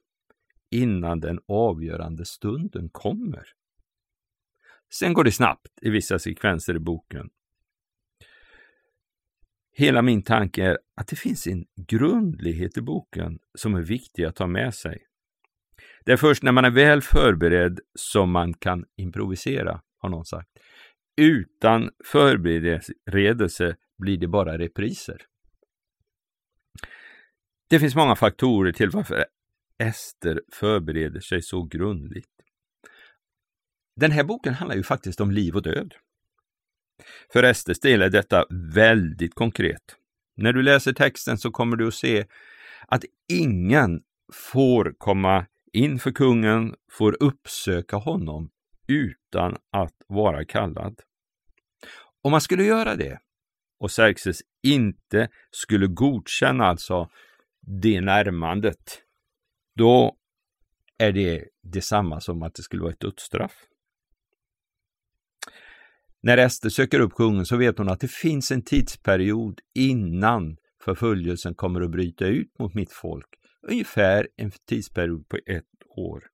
innan 0.73 1.21
den 1.21 1.41
avgörande 1.49 2.25
stunden 2.25 2.89
kommer. 2.89 3.45
Sen 4.93 5.15
går 5.15 5.25
det 5.25 5.33
snabbt 5.33 5.69
i 5.83 5.91
vissa 5.91 6.19
sekvenser 6.19 6.77
i 6.77 6.79
boken. 6.79 7.31
Hela 9.75 10.03
min 10.03 10.23
tanke 10.23 10.65
är 10.65 10.79
att 10.97 11.09
det 11.09 11.17
finns 11.17 11.47
en 11.47 11.65
grundlighet 11.77 12.77
i 12.77 12.81
boken 12.81 13.39
som 13.59 13.75
är 13.75 13.83
viktig 13.83 14.25
att 14.25 14.37
ta 14.37 14.47
med 14.47 14.75
sig. 14.75 14.99
Det 16.05 16.13
är 16.13 16.17
först 16.17 16.43
när 16.43 16.53
man 16.53 16.65
är 16.65 16.71
väl 16.71 17.03
förberedd 17.03 17.81
som 17.95 18.31
man 18.31 18.55
kan 18.55 18.85
improvisera, 18.97 19.83
har 19.99 20.09
någon 20.09 20.25
sagt. 20.25 20.51
Utan 21.17 21.91
förberedelse 22.05 23.77
blir 23.99 24.19
det 24.19 24.29
bara 24.29 24.59
repriser. 24.59 25.23
Det 27.71 27.81
finns 27.81 27.95
många 27.95 28.17
faktorer 28.17 28.73
till 28.73 28.91
varför 28.91 29.25
Ester 29.79 30.41
förbereder 30.53 31.21
sig 31.21 31.43
så 31.43 31.63
grundligt. 31.63 32.29
Den 33.97 34.11
här 34.11 34.25
boken 34.25 34.55
handlar 34.55 34.77
ju 34.77 34.83
faktiskt 34.83 35.21
om 35.21 35.31
liv 35.31 35.57
och 35.57 35.63
död. 35.63 35.95
För 37.33 37.43
Esters 37.43 37.81
del 37.81 38.03
är 38.03 38.11
detta 38.11 38.45
väldigt 38.75 39.35
konkret. 39.35 39.97
När 40.37 40.53
du 40.53 40.63
läser 40.63 40.93
texten 40.93 41.39
så 41.39 41.51
kommer 41.51 41.77
du 41.77 41.89
att 41.89 41.95
se 41.95 42.27
att 42.89 43.05
ingen 43.29 44.03
får 44.33 44.95
komma 44.99 45.47
in 45.73 45.99
för 45.99 46.11
kungen, 46.11 46.75
får 46.91 47.23
uppsöka 47.23 47.97
honom 47.97 48.51
utan 48.89 49.57
att 49.73 49.97
vara 50.07 50.45
kallad. 50.45 51.01
Om 52.23 52.31
man 52.31 52.41
skulle 52.41 52.65
göra 52.65 52.97
det 52.97 53.19
och 53.81 53.91
Xerxes 53.91 54.39
inte 54.63 55.29
skulle 55.51 55.87
godkänna 55.87 56.65
alltså 56.65 57.11
det 57.83 58.01
närmandet, 58.01 59.03
då 59.75 60.17
är 60.99 61.13
det 61.13 61.45
detsamma 61.63 62.21
som 62.21 62.43
att 62.43 62.55
det 62.55 62.63
skulle 62.63 62.83
vara 62.83 62.93
ett 62.93 63.01
dödsstraff. 63.01 63.55
När 66.23 66.39
Ester 66.39 66.69
söker 66.69 67.01
upp 67.01 67.13
kungen 67.13 67.47
så 67.47 67.57
vet 67.57 67.79
hon 67.79 67.89
att 67.89 68.01
det 68.01 68.11
finns 68.11 68.51
en 68.51 68.63
tidsperiod 68.63 69.61
innan 69.75 70.57
förföljelsen 70.85 71.55
kommer 71.55 71.81
att 71.81 71.91
bryta 71.91 72.27
ut 72.27 72.59
mot 72.59 72.75
mitt 72.75 72.93
folk. 72.93 73.27
Ungefär 73.71 74.29
en 74.37 74.53
tidsperiod 74.69 75.29
på 75.29 75.37
ett 75.37 75.65
år. 75.97 76.25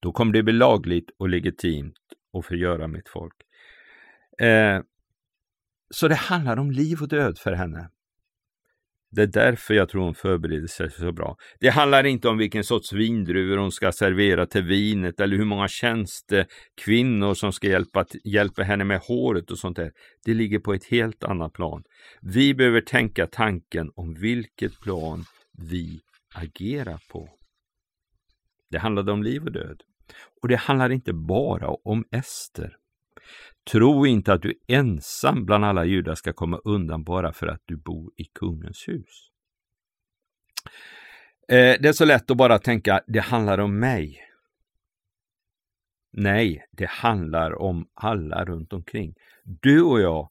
Då 0.00 0.12
kommer 0.12 0.32
det 0.32 0.42
bli 0.42 0.52
lagligt 0.52 1.10
och 1.18 1.28
legitimt 1.28 1.94
att 2.38 2.46
förgöra 2.46 2.88
mitt 2.88 3.08
folk. 3.08 3.34
Eh, 4.40 4.80
så 5.90 6.08
det 6.08 6.14
handlar 6.14 6.56
om 6.56 6.70
liv 6.70 7.02
och 7.02 7.08
död 7.08 7.38
för 7.38 7.52
henne. 7.52 7.90
Det 9.10 9.22
är 9.22 9.26
därför 9.26 9.74
jag 9.74 9.88
tror 9.88 10.02
hon 10.02 10.14
förbereder 10.14 10.66
sig 10.66 10.90
så 10.90 11.12
bra. 11.12 11.36
Det 11.60 11.68
handlar 11.68 12.06
inte 12.06 12.28
om 12.28 12.38
vilken 12.38 12.64
sorts 12.64 12.92
vindruvor 12.92 13.56
hon 13.56 13.72
ska 13.72 13.92
servera 13.92 14.46
till 14.46 14.62
vinet 14.62 15.20
eller 15.20 15.36
hur 15.36 15.44
många 15.44 15.68
tjänstekvinnor 15.68 17.34
som 17.34 17.52
ska 17.52 17.68
hjälpa, 17.68 18.04
hjälpa 18.24 18.62
henne 18.62 18.84
med 18.84 19.00
håret 19.00 19.50
och 19.50 19.58
sånt 19.58 19.76
där. 19.76 19.92
Det 20.24 20.34
ligger 20.34 20.58
på 20.58 20.74
ett 20.74 20.84
helt 20.90 21.24
annat 21.24 21.52
plan. 21.52 21.82
Vi 22.20 22.54
behöver 22.54 22.80
tänka 22.80 23.26
tanken 23.26 23.90
om 23.94 24.14
vilket 24.14 24.80
plan 24.80 25.24
vi 25.68 26.00
agerar 26.34 27.00
på. 27.10 27.28
Det 28.70 28.78
handlade 28.78 29.12
om 29.12 29.22
liv 29.22 29.44
och 29.44 29.52
död. 29.52 29.82
Och 30.42 30.48
det 30.48 30.56
handlar 30.56 30.90
inte 30.90 31.12
bara 31.12 31.68
om 31.68 32.04
Ester. 32.10 32.76
Tro 33.70 34.06
inte 34.06 34.32
att 34.32 34.42
du 34.42 34.54
ensam 34.68 35.44
bland 35.46 35.64
alla 35.64 35.84
judar 35.84 36.14
ska 36.14 36.32
komma 36.32 36.60
undan 36.64 37.04
bara 37.04 37.32
för 37.32 37.46
att 37.46 37.62
du 37.64 37.76
bor 37.76 38.12
i 38.16 38.24
kungens 38.24 38.88
hus. 38.88 39.30
Eh, 41.48 41.76
det 41.80 41.88
är 41.88 41.92
så 41.92 42.04
lätt 42.04 42.30
att 42.30 42.36
bara 42.36 42.58
tänka, 42.58 43.00
det 43.06 43.20
handlar 43.20 43.58
om 43.58 43.78
mig. 43.78 44.20
Nej, 46.12 46.66
det 46.72 46.88
handlar 46.88 47.62
om 47.62 47.88
alla 47.94 48.44
runt 48.44 48.72
omkring. 48.72 49.14
Du 49.44 49.82
och 49.82 50.00
jag 50.00 50.30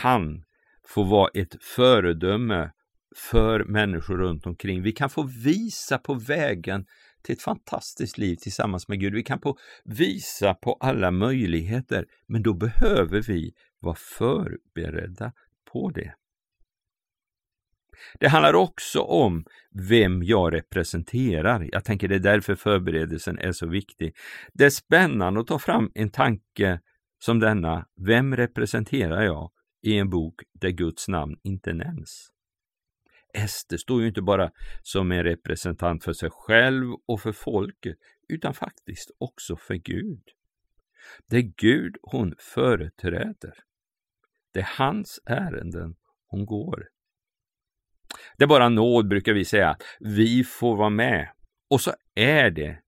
kan 0.00 0.44
få 0.86 1.02
vara 1.02 1.30
ett 1.34 1.62
föredöme 1.62 2.70
för 3.16 3.64
människor 3.64 4.16
runt 4.16 4.46
omkring. 4.46 4.82
Vi 4.82 4.92
kan 4.92 5.10
få 5.10 5.22
visa 5.22 5.98
på 5.98 6.14
vägen 6.14 6.86
till 7.22 7.32
ett 7.32 7.42
fantastiskt 7.42 8.18
liv 8.18 8.36
tillsammans 8.36 8.88
med 8.88 9.00
Gud. 9.00 9.14
Vi 9.14 9.22
kan 9.22 9.40
få 9.40 9.58
visa 9.84 10.54
på 10.54 10.76
alla 10.80 11.10
möjligheter, 11.10 12.06
men 12.26 12.42
då 12.42 12.54
behöver 12.54 13.22
vi 13.22 13.52
vara 13.80 13.96
förberedda 13.96 15.32
på 15.72 15.90
det. 15.90 16.14
Det 18.20 18.28
handlar 18.28 18.54
också 18.54 19.00
om 19.00 19.44
vem 19.88 20.22
jag 20.22 20.54
representerar. 20.54 21.68
Jag 21.72 21.84
tänker 21.84 22.08
det 22.08 22.14
är 22.14 22.18
därför 22.18 22.54
förberedelsen 22.54 23.38
är 23.38 23.52
så 23.52 23.66
viktig. 23.66 24.16
Det 24.52 24.64
är 24.64 24.70
spännande 24.70 25.40
att 25.40 25.46
ta 25.46 25.58
fram 25.58 25.90
en 25.94 26.10
tanke 26.10 26.80
som 27.18 27.38
denna. 27.38 27.86
Vem 28.06 28.36
representerar 28.36 29.22
jag 29.22 29.50
i 29.82 29.98
en 29.98 30.10
bok 30.10 30.34
där 30.60 30.70
Guds 30.70 31.08
namn 31.08 31.36
inte 31.42 31.72
nämns? 31.72 32.30
Ester 33.34 33.76
står 33.76 34.02
ju 34.02 34.08
inte 34.08 34.22
bara 34.22 34.50
som 34.82 35.12
en 35.12 35.24
representant 35.24 36.04
för 36.04 36.12
sig 36.12 36.30
själv 36.32 36.86
och 37.06 37.20
för 37.20 37.32
folket, 37.32 37.96
utan 38.28 38.54
faktiskt 38.54 39.10
också 39.18 39.56
för 39.56 39.74
Gud. 39.74 40.22
Det 41.26 41.36
är 41.36 41.52
Gud 41.56 41.96
hon 42.02 42.34
företräder. 42.38 43.54
Det 44.52 44.60
är 44.60 44.68
hans 44.78 45.20
ärenden 45.26 45.94
hon 46.26 46.46
går. 46.46 46.88
Det 48.36 48.44
är 48.44 48.48
bara 48.48 48.68
nåd, 48.68 49.08
brukar 49.08 49.32
vi 49.32 49.44
säga. 49.44 49.76
Vi 50.00 50.44
får 50.44 50.76
vara 50.76 50.90
med. 50.90 51.28
Och 51.70 51.80
så 51.80 51.92
är 52.14 52.50
det. 52.50 52.82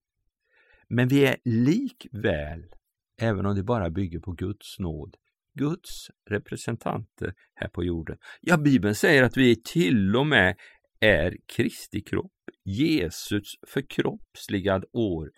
Men 0.87 1.07
vi 1.07 1.25
är 1.25 1.37
likväl, 1.45 2.73
även 3.21 3.45
om 3.45 3.55
det 3.55 3.63
bara 3.63 3.89
bygger 3.89 4.19
på 4.19 4.31
Guds 4.31 4.79
nåd, 4.79 5.17
Guds 5.53 6.07
representanter 6.29 7.33
här 7.55 7.67
på 7.67 7.83
jorden. 7.83 8.17
Ja, 8.41 8.57
Bibeln 8.57 8.95
säger 8.95 9.23
att 9.23 9.37
vi 9.37 9.61
till 9.61 10.15
och 10.15 10.27
med 10.27 10.55
är 10.99 11.37
Kristi 11.55 12.01
kropp, 12.01 12.31
Jesus 12.63 13.53
förkroppsligad 13.67 14.85
år 14.93 15.29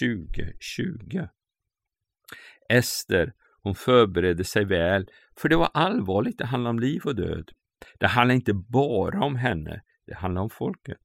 2020. 0.00 1.28
Ester, 2.68 3.32
hon 3.62 3.74
förberedde 3.74 4.44
sig 4.44 4.64
väl, 4.64 5.06
för 5.36 5.48
det 5.48 5.56
var 5.56 5.70
allvarligt, 5.74 6.38
det 6.38 6.46
handlade 6.46 6.70
om 6.70 6.78
liv 6.78 7.02
och 7.04 7.16
död. 7.16 7.50
Det 7.98 8.06
handlade 8.06 8.36
inte 8.36 8.54
bara 8.54 9.24
om 9.24 9.36
henne, 9.36 9.82
det 10.06 10.14
handlade 10.14 10.42
om 10.42 10.50
folket. 10.50 11.00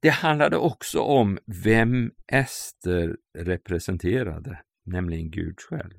Det 0.00 0.10
handlade 0.10 0.56
också 0.56 1.00
om 1.00 1.38
vem 1.64 2.10
Ester 2.26 3.16
representerade, 3.38 4.62
nämligen 4.84 5.30
Gud 5.30 5.60
själv. 5.60 5.94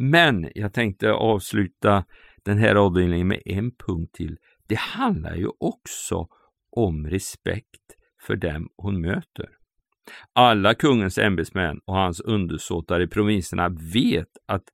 Men 0.00 0.48
jag 0.54 0.72
tänkte 0.72 1.12
avsluta 1.12 2.04
den 2.44 2.58
här 2.58 2.74
avdelningen 2.74 3.28
med 3.28 3.42
en 3.44 3.70
punkt 3.70 4.14
till. 4.14 4.36
Det 4.66 4.78
handlar 4.78 5.36
ju 5.36 5.48
också 5.60 6.28
om 6.70 7.06
respekt 7.06 7.82
för 8.22 8.36
dem 8.36 8.68
hon 8.76 9.00
möter. 9.00 9.48
Alla 10.32 10.74
kungens 10.74 11.18
ämbetsmän 11.18 11.80
och 11.84 11.94
hans 11.94 12.20
undersåtar 12.20 13.00
i 13.00 13.06
provinserna 13.06 13.68
vet 13.68 14.28
att 14.46 14.64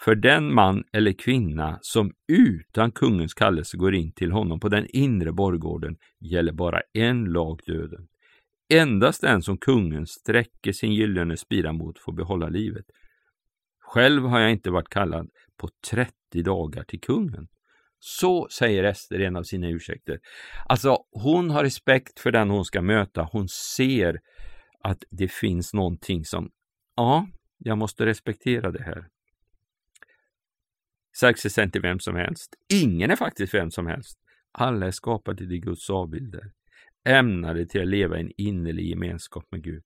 för 0.00 0.14
den 0.14 0.54
man 0.54 0.84
eller 0.92 1.12
kvinna 1.12 1.78
som 1.82 2.12
utan 2.28 2.92
kungens 2.92 3.34
kallelse 3.34 3.76
går 3.76 3.94
in 3.94 4.12
till 4.12 4.32
honom 4.32 4.60
på 4.60 4.68
den 4.68 4.86
inre 4.88 5.32
borggården 5.32 5.96
gäller 6.20 6.52
bara 6.52 6.80
en 6.92 7.24
lag 7.24 7.60
döden. 7.66 8.08
Endast 8.74 9.20
den 9.20 9.42
som 9.42 9.58
kungen 9.58 10.06
sträcker 10.06 10.72
sin 10.72 10.92
gyllene 10.92 11.36
spira 11.36 11.72
mot 11.72 11.98
får 11.98 12.12
behålla 12.12 12.48
livet. 12.48 12.84
Själv 13.86 14.24
har 14.24 14.40
jag 14.40 14.50
inte 14.50 14.70
varit 14.70 14.88
kallad 14.88 15.30
på 15.56 15.68
30 15.90 16.12
dagar 16.44 16.84
till 16.84 17.00
kungen. 17.00 17.48
Så 17.98 18.48
säger 18.48 18.84
Ester 18.84 19.20
i 19.20 19.24
en 19.24 19.36
av 19.36 19.42
sina 19.42 19.68
ursäkter. 19.68 20.18
Alltså, 20.66 20.98
hon 21.10 21.50
har 21.50 21.62
respekt 21.62 22.20
för 22.20 22.32
den 22.32 22.50
hon 22.50 22.64
ska 22.64 22.82
möta. 22.82 23.28
Hon 23.32 23.48
ser 23.48 24.20
att 24.80 25.04
det 25.10 25.28
finns 25.28 25.74
någonting 25.74 26.24
som, 26.24 26.50
ja, 26.96 27.26
jag 27.58 27.78
måste 27.78 28.06
respektera 28.06 28.70
det 28.70 28.82
här. 28.82 29.08
Xerxes 31.20 31.58
är 31.58 31.62
inte 31.62 31.80
vem 31.80 32.00
som 32.00 32.16
helst. 32.16 32.54
Ingen 32.72 33.10
är 33.10 33.16
faktiskt 33.16 33.54
vem 33.54 33.70
som 33.70 33.86
helst. 33.86 34.18
Alla 34.52 34.86
är 34.86 34.90
skapade 34.90 35.48
till 35.48 35.60
Guds 35.60 35.90
avbilder 35.90 36.52
ämnade 37.04 37.66
till 37.66 37.80
att 37.80 37.86
leva 37.86 38.18
i 38.18 38.20
en 38.20 38.32
innerlig 38.36 38.86
gemenskap 38.86 39.44
med 39.50 39.62
Gud. 39.62 39.82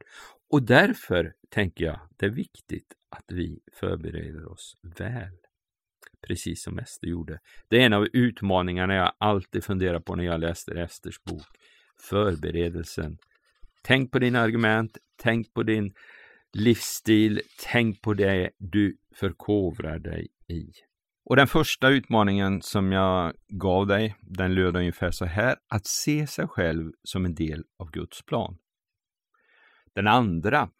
Och 0.50 0.62
därför 0.62 1.34
tänker 1.50 1.84
jag 1.84 2.00
det 2.16 2.26
är 2.26 2.30
viktigt 2.30 2.94
att 3.10 3.24
vi 3.28 3.60
förbereder 3.72 4.52
oss 4.52 4.76
väl. 4.98 5.36
Precis 6.26 6.62
som 6.62 6.78
Ester 6.78 7.06
gjorde. 7.06 7.40
Det 7.68 7.82
är 7.82 7.86
en 7.86 7.92
av 7.92 8.08
utmaningarna 8.12 8.94
jag 8.94 9.12
alltid 9.18 9.64
funderar 9.64 10.00
på 10.00 10.14
när 10.16 10.24
jag 10.24 10.40
läser 10.40 10.76
Esters 10.76 11.22
bok. 11.22 11.46
Förberedelsen. 12.00 13.18
Tänk 13.82 14.12
på 14.12 14.18
dina 14.18 14.40
argument, 14.40 14.98
tänk 15.16 15.54
på 15.54 15.62
din 15.62 15.94
livsstil, 16.52 17.40
tänk 17.72 18.02
på 18.02 18.14
det 18.14 18.50
du 18.58 18.96
förkovrar 19.14 19.98
dig 19.98 20.28
i. 20.48 20.72
Och 21.28 21.36
den 21.36 21.46
första 21.46 21.88
utmaningen 21.88 22.62
som 22.62 22.92
jag 22.92 23.32
gav 23.48 23.86
dig, 23.86 24.16
den 24.20 24.54
löd 24.54 24.76
ungefär 24.76 25.10
så 25.10 25.24
här, 25.24 25.56
att 25.68 25.86
se 25.86 26.26
sig 26.26 26.48
själv 26.48 26.92
som 27.04 27.24
en 27.24 27.34
del 27.34 27.64
av 27.78 27.90
Guds 27.90 28.22
plan. 28.22 28.58
Den 29.94 30.06
andra, 30.06 30.70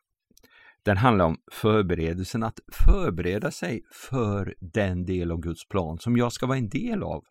den 0.83 0.97
handlar 0.97 1.25
om 1.25 1.41
förberedelsen, 1.53 2.43
att 2.43 2.61
förbereda 2.73 3.51
sig 3.51 3.83
för 3.93 4.55
den 4.61 5.05
del 5.05 5.31
av 5.31 5.41
Guds 5.41 5.69
plan 5.69 5.99
som 5.99 6.17
jag 6.17 6.33
ska 6.33 6.47
vara 6.47 6.59
en 6.59 6.69
del 6.69 7.03
av. 7.03 7.25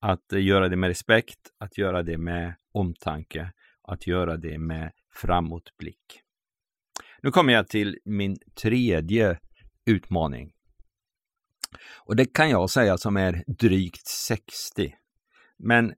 Att 0.00 0.32
göra 0.32 0.68
det 0.68 0.76
med 0.76 0.88
respekt, 0.88 1.40
att 1.58 1.78
göra 1.78 2.02
det 2.02 2.18
med 2.18 2.54
omtanke, 2.72 3.52
att 3.82 4.06
göra 4.06 4.36
det 4.36 4.58
med 4.58 4.92
framåtblick. 5.14 6.22
Nu 7.22 7.30
kommer 7.30 7.52
jag 7.52 7.68
till 7.68 7.98
min 8.04 8.36
tredje 8.62 9.38
utmaning. 9.86 10.52
Och 11.98 12.16
det 12.16 12.24
kan 12.24 12.50
jag 12.50 12.70
säga 12.70 12.98
som 12.98 13.16
är 13.16 13.44
drygt 13.46 14.06
60. 14.06 14.94
Men 15.58 15.94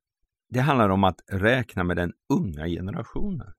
det 0.48 0.60
handlar 0.60 0.88
om 0.88 1.04
att 1.04 1.20
räkna 1.28 1.84
med 1.84 1.96
den 1.96 2.12
unga 2.28 2.66
generationen. 2.66 3.52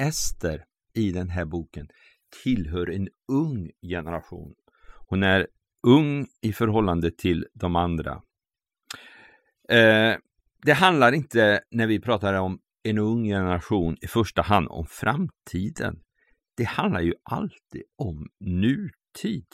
Ester 0.00 0.64
i 0.94 1.12
den 1.12 1.28
här 1.28 1.44
boken 1.44 1.88
tillhör 2.42 2.90
en 2.90 3.08
ung 3.32 3.70
generation. 3.82 4.54
Hon 5.08 5.22
är 5.22 5.46
ung 5.86 6.26
i 6.40 6.52
förhållande 6.52 7.10
till 7.10 7.46
de 7.54 7.76
andra. 7.76 8.22
Eh, 9.68 10.16
det 10.62 10.72
handlar 10.72 11.12
inte, 11.12 11.60
när 11.70 11.86
vi 11.86 12.00
pratar 12.00 12.34
om 12.34 12.60
en 12.82 12.98
ung 12.98 13.24
generation, 13.24 13.96
i 14.00 14.06
första 14.06 14.42
hand 14.42 14.68
om 14.70 14.86
framtiden. 14.86 16.02
Det 16.56 16.64
handlar 16.64 17.00
ju 17.00 17.14
alltid 17.22 17.82
om 17.98 18.28
nutid. 18.40 19.46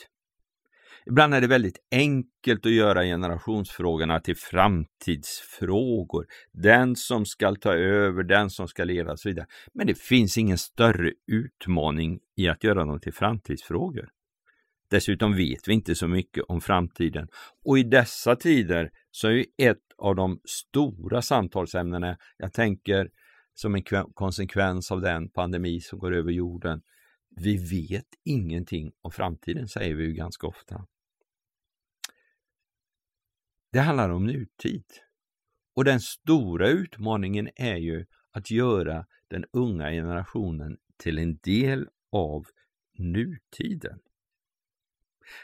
Ibland 1.09 1.35
är 1.35 1.41
det 1.41 1.47
väldigt 1.47 1.79
enkelt 1.91 2.67
att 2.67 2.73
göra 2.73 3.03
generationsfrågorna 3.03 4.21
till 4.21 4.37
framtidsfrågor. 4.37 6.27
Den 6.53 6.97
som 6.97 7.27
ska 7.27 7.55
ta 7.55 7.75
över, 7.75 8.23
den 8.23 8.51
som 8.51 8.69
ska 8.69 8.85
leva 8.85 9.13
och 9.13 9.21
så 9.21 9.29
vidare. 9.29 9.47
Men 9.75 9.87
det 9.87 9.99
finns 9.99 10.39
ingen 10.39 10.59
större 10.59 11.13
utmaning 11.27 12.19
i 12.37 12.49
att 12.49 12.65
göra 12.65 12.85
dem 12.85 13.01
till 13.01 13.15
framtidsfrågor. 13.15 14.09
Dessutom 14.91 15.37
vet 15.37 15.69
vi 15.69 15.73
inte 15.73 15.95
så 15.95 16.09
mycket 16.09 16.45
om 16.49 16.61
framtiden. 16.61 17.29
Och 17.65 17.79
i 17.79 17.83
dessa 17.83 18.37
tider 18.37 18.91
så 19.11 19.29
är 19.29 19.33
ju 19.33 19.45
ett 19.59 19.79
av 19.99 20.17
de 20.17 20.41
stora 20.45 21.23
samtalsämnena, 21.23 22.17
jag 22.37 22.53
tänker 22.53 23.09
som 23.55 23.75
en 23.75 23.83
konsekvens 24.15 24.91
av 24.91 25.01
den 25.01 25.29
pandemi 25.29 25.81
som 25.81 25.99
går 25.99 26.15
över 26.15 26.33
jorden, 26.33 26.81
vi 27.41 27.57
vet 27.57 28.07
ingenting 28.25 28.93
om 29.03 29.11
framtiden, 29.11 29.69
säger 29.69 29.95
vi 29.95 30.05
ju 30.05 30.13
ganska 30.13 30.47
ofta. 30.47 30.87
Det 33.77 33.83
handlar 33.83 34.11
om 34.11 34.27
nutid. 34.27 34.85
Och 35.75 35.85
den 35.85 36.01
stora 36.01 36.69
utmaningen 36.69 37.49
är 37.57 37.77
ju 37.77 38.07
att 38.33 38.51
göra 38.51 39.07
den 39.31 39.45
unga 39.53 39.91
generationen 39.91 40.77
till 40.97 41.19
en 41.19 41.37
del 41.37 41.89
av 42.13 42.47
nutiden. 42.99 43.99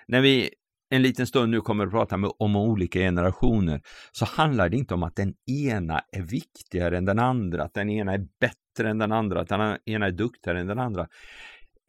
När 0.07 0.21
vi 0.21 0.51
en 0.91 1.03
liten 1.03 1.27
stund 1.27 1.51
nu 1.51 1.61
kommer 1.61 1.87
att 1.87 1.91
prata 1.91 2.17
om 2.39 2.57
olika 2.57 2.99
generationer 2.99 3.81
så 4.13 4.25
handlar 4.25 4.69
det 4.69 4.77
inte 4.77 4.95
om 4.95 5.03
att 5.03 5.17
den 5.17 5.35
ena 5.47 6.01
är 6.13 6.23
viktigare 6.23 6.99
än 6.99 7.05
den 7.05 7.19
andra, 7.19 7.65
att 7.65 7.75
den 7.75 7.91
ena 7.91 8.13
är 8.13 8.27
bättre 8.41 8.91
än 8.91 8.99
den 8.99 9.13
andra, 9.13 9.41
att 9.41 9.49
den 9.49 9.79
ena 9.85 10.07
är 10.07 10.13
duktigare 10.13 10.61
än 10.61 10.67
den 10.67 10.79
andra. 10.79 11.09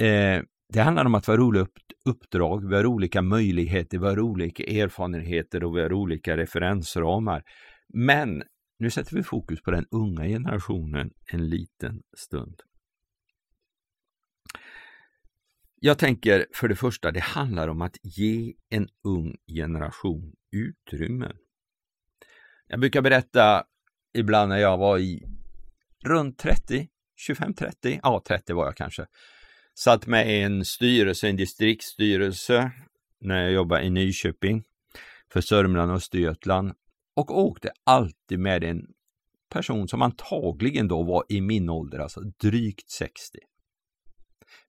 Eh, 0.02 0.42
det 0.70 0.82
handlar 0.82 1.06
om 1.06 1.16
att 1.16 1.28
vi 1.28 1.32
har 1.32 1.40
olika 1.40 1.72
uppdrag, 2.06 2.70
vi 2.70 2.76
har 2.76 2.86
olika 2.86 3.22
möjligheter, 3.22 4.00
vi 4.00 4.08
har 4.08 4.20
olika 4.20 4.64
erfarenheter 4.64 5.64
och 5.64 5.78
vi 5.78 5.82
har 5.82 5.94
olika 5.94 6.38
referensramar. 6.38 7.44
Men 7.94 8.44
nu 8.80 8.90
sätter 8.90 9.16
vi 9.16 9.24
fokus 9.24 9.62
på 9.62 9.72
den 9.72 9.86
unga 9.92 10.24
generationen 10.24 11.12
en 11.32 11.50
liten 11.50 12.02
stund. 12.18 12.62
Jag 15.76 15.98
tänker 15.98 16.46
för 16.54 16.68
det 16.68 16.76
första, 16.76 17.12
det 17.12 17.20
handlar 17.20 17.68
om 17.68 17.82
att 17.82 17.98
ge 18.04 18.54
en 18.70 18.88
ung 19.04 19.36
generation 19.48 20.34
utrymme. 20.52 21.32
Jag 22.68 22.80
brukar 22.80 23.02
berätta 23.02 23.64
ibland 24.14 24.50
när 24.50 24.58
jag 24.58 24.78
var 24.78 24.98
i 24.98 25.24
runt 26.06 26.40
30, 26.40 26.88
25-30, 27.30 28.00
ja 28.04 28.24
30 28.28 28.54
var 28.54 28.66
jag 28.66 28.76
kanske 28.76 29.06
satt 29.76 30.08
med 30.08 30.32
i 30.32 30.42
en 30.42 30.66
styrelse, 30.66 31.30
en 31.30 31.36
distriktsstyrelse, 31.36 32.72
när 33.20 33.44
jag 33.44 33.52
jobbade 33.52 33.84
i 33.84 33.90
Nyköping 33.90 34.64
för 35.34 35.42
Sörmland 35.42 35.92
och 35.92 35.98
Östergötland 35.98 36.74
och 37.16 37.38
åkte 37.38 37.72
alltid 37.84 38.40
med 38.40 38.64
en 38.64 38.88
person 39.50 39.88
som 39.88 40.02
antagligen 40.02 40.88
då 40.88 41.04
var 41.04 41.24
i 41.30 41.42
min 41.42 41.70
ålder, 41.70 42.00
alltså 42.00 42.22
drygt 42.22 42.90
60. 42.90 43.14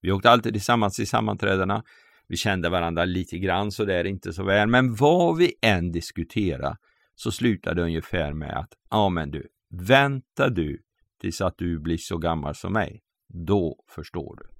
Vi 0.00 0.12
åkte 0.12 0.30
alltid 0.30 0.52
tillsammans 0.52 0.96
till 0.96 1.08
sammanträdena. 1.08 1.84
Vi 2.28 2.36
kände 2.36 2.68
varandra 2.68 3.04
lite 3.04 3.38
grann 3.38 3.72
så 3.72 3.84
det 3.84 3.94
är 3.94 4.04
inte 4.04 4.32
så 4.32 4.44
väl, 4.44 4.68
men 4.68 4.94
vad 4.94 5.38
vi 5.38 5.54
än 5.62 5.92
diskuterade 5.92 6.76
så 7.14 7.32
slutade 7.32 7.80
det 7.80 7.84
ungefär 7.84 8.32
med 8.32 8.58
att, 8.58 8.72
ja 8.90 9.08
men 9.08 9.30
du, 9.30 9.48
vänta 9.70 10.48
du 10.48 10.82
tills 11.20 11.40
att 11.40 11.58
du 11.58 11.78
blir 11.78 11.98
så 11.98 12.18
gammal 12.18 12.54
som 12.54 12.72
mig, 12.72 13.02
då 13.28 13.84
förstår 13.88 14.36
du. 14.36 14.53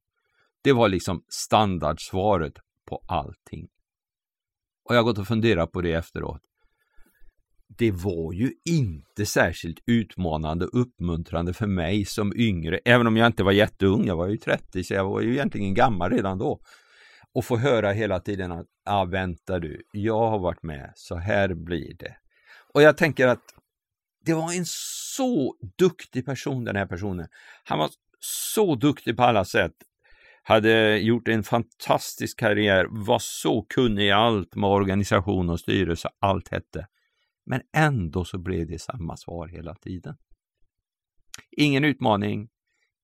Det 0.65 0.73
var 0.73 0.89
liksom 0.89 1.25
standardsvaret 1.29 2.53
på 2.89 3.05
allting. 3.09 3.69
Och 4.85 4.95
jag 4.95 4.99
har 4.99 5.05
gått 5.05 5.19
och 5.19 5.27
funderat 5.27 5.73
på 5.73 5.81
det 5.81 5.93
efteråt. 5.93 6.41
Det 7.79 7.91
var 7.91 8.33
ju 8.33 8.53
inte 8.65 9.27
särskilt 9.27 9.79
utmanande 9.87 10.65
och 10.67 10.81
uppmuntrande 10.81 11.53
för 11.53 11.67
mig 11.67 12.05
som 12.05 12.33
yngre, 12.37 12.81
även 12.85 13.07
om 13.07 13.17
jag 13.17 13.27
inte 13.27 13.45
var 13.45 13.53
jätteung, 13.53 14.07
jag 14.07 14.17
var 14.17 14.29
ju 14.29 14.37
30 14.37 14.85
så 14.85 14.95
jag 14.95 15.05
var 15.05 15.21
ju 15.21 15.33
egentligen 15.33 15.75
gammal 15.75 16.11
redan 16.11 16.39
då. 16.39 16.61
Och 17.35 17.45
få 17.45 17.57
höra 17.57 17.93
hela 17.93 18.21
tiden 18.21 18.53
att, 18.53 18.67
ja 18.85 18.93
ah, 18.93 19.05
vänta 19.05 19.59
du, 19.59 19.83
jag 19.93 20.31
har 20.31 20.39
varit 20.39 20.63
med, 20.63 20.93
så 20.95 21.17
här 21.17 21.55
blir 21.55 21.97
det. 21.99 22.17
Och 22.75 22.83
jag 22.83 22.97
tänker 22.97 23.27
att 23.27 23.43
det 24.25 24.35
var 24.35 24.53
en 24.53 24.65
så 24.67 25.55
duktig 25.79 26.25
person 26.25 26.65
den 26.65 26.77
här 26.77 26.87
personen. 26.87 27.29
Han 27.65 27.79
var 27.79 27.91
så 28.21 28.75
duktig 28.75 29.17
på 29.17 29.23
alla 29.23 29.45
sätt 29.45 29.75
hade 30.47 30.99
gjort 30.99 31.29
en 31.29 31.43
fantastisk 31.43 32.39
karriär, 32.39 32.87
var 32.91 33.19
så 33.19 33.63
kunnig 33.63 34.07
i 34.07 34.11
allt 34.11 34.55
med 34.55 34.71
organisation 34.71 35.51
och 35.51 35.61
styrelse, 35.61 36.09
allt 36.19 36.49
hette. 36.49 36.87
Men 37.47 37.61
ändå 37.77 38.25
så 38.25 38.39
blev 38.39 38.67
det 38.67 38.79
samma 38.79 39.17
svar 39.17 39.49
hela 39.49 39.75
tiden. 39.75 40.17
Ingen 41.51 41.85
utmaning, 41.85 42.49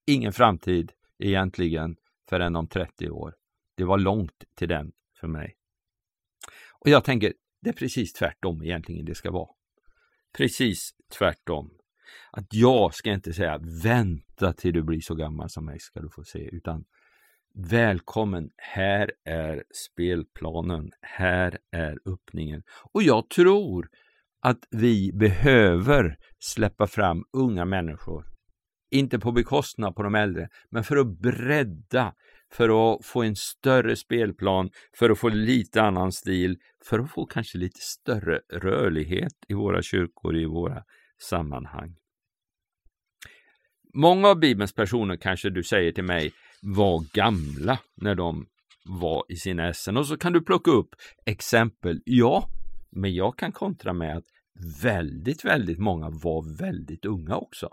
ingen 0.07 0.33
framtid 0.33 0.93
egentligen 1.19 1.97
förrän 2.29 2.57
om 2.57 2.69
30 2.69 3.11
år. 3.11 3.35
Det 3.77 3.85
var 3.85 3.99
långt 3.99 4.45
till 4.55 4.69
den 4.69 4.93
för 5.21 5.29
mig. 5.29 5.57
Och 6.81 6.89
jag 6.89 7.05
tänker, 7.05 7.33
det 7.63 7.69
är 7.69 7.75
precis 7.75 8.13
tvärtom 8.13 8.63
egentligen 8.63 9.05
det 9.05 9.15
ska 9.15 9.31
vara. 9.31 9.49
Precis 10.37 10.91
tvärtom. 11.19 11.71
Att 12.31 12.55
jag 12.55 12.95
ska 12.95 13.13
inte 13.13 13.33
säga 13.33 13.61
vänta 13.83 14.53
till 14.53 14.73
du 14.73 14.83
blir 14.83 15.01
så 15.01 15.15
gammal 15.15 15.51
som 15.51 15.65
mig 15.65 15.81
ska 15.81 16.01
du 16.01 16.11
få 16.11 16.25
se, 16.25 16.49
utan 16.53 16.85
Välkommen, 17.55 18.51
här 18.57 19.11
är 19.25 19.65
spelplanen, 19.75 20.91
här 21.01 21.59
är 21.73 21.99
öppningen. 22.07 22.63
Och 22.93 23.03
jag 23.03 23.31
tror 23.31 23.89
att 24.41 24.59
vi 24.71 25.13
behöver 25.13 26.17
släppa 26.39 26.87
fram 26.87 27.25
unga 27.33 27.65
människor. 27.65 28.27
Inte 28.91 29.19
på 29.19 29.33
bekostnad 29.33 29.97
på 29.97 30.03
de 30.03 30.15
äldre, 30.15 30.49
men 30.71 30.85
för 30.85 30.97
att 30.97 31.19
bredda, 31.19 32.15
för 32.53 32.95
att 32.95 33.07
få 33.07 33.23
en 33.23 33.37
större 33.37 33.97
spelplan, 33.97 34.71
för 34.99 35.11
att 35.11 35.19
få 35.19 35.29
lite 35.29 35.83
annan 35.83 36.13
stil, 36.13 36.59
för 36.85 36.99
att 36.99 37.11
få 37.11 37.27
kanske 37.27 37.59
lite 37.59 37.81
större 37.81 38.41
rörlighet 38.53 39.35
i 39.49 39.55
våra 39.55 39.83
kyrkor, 39.83 40.37
i 40.37 40.45
våra 40.45 40.83
sammanhang. 41.19 41.97
Många 43.95 44.29
av 44.29 44.39
Bibelns 44.39 44.75
personer 44.75 45.17
kanske 45.17 45.51
du 45.51 45.63
säger 45.63 45.93
till 45.93 46.05
mig, 46.05 46.33
var 46.61 47.15
gamla 47.15 47.79
när 47.97 48.15
de 48.15 48.47
var 48.85 49.25
i 49.29 49.37
sina 49.37 49.69
essen. 49.69 49.97
Och 49.97 50.07
så 50.07 50.17
kan 50.17 50.33
du 50.33 50.41
plocka 50.43 50.71
upp 50.71 50.95
exempel. 51.27 52.01
Ja, 52.05 52.49
men 52.91 53.15
jag 53.15 53.39
kan 53.39 53.53
kontra 53.53 53.93
med 53.93 54.17
att 54.17 54.25
väldigt, 54.83 55.45
väldigt 55.45 55.79
många 55.79 56.11
var 56.11 56.59
väldigt 56.59 57.05
unga 57.05 57.37
också. 57.37 57.69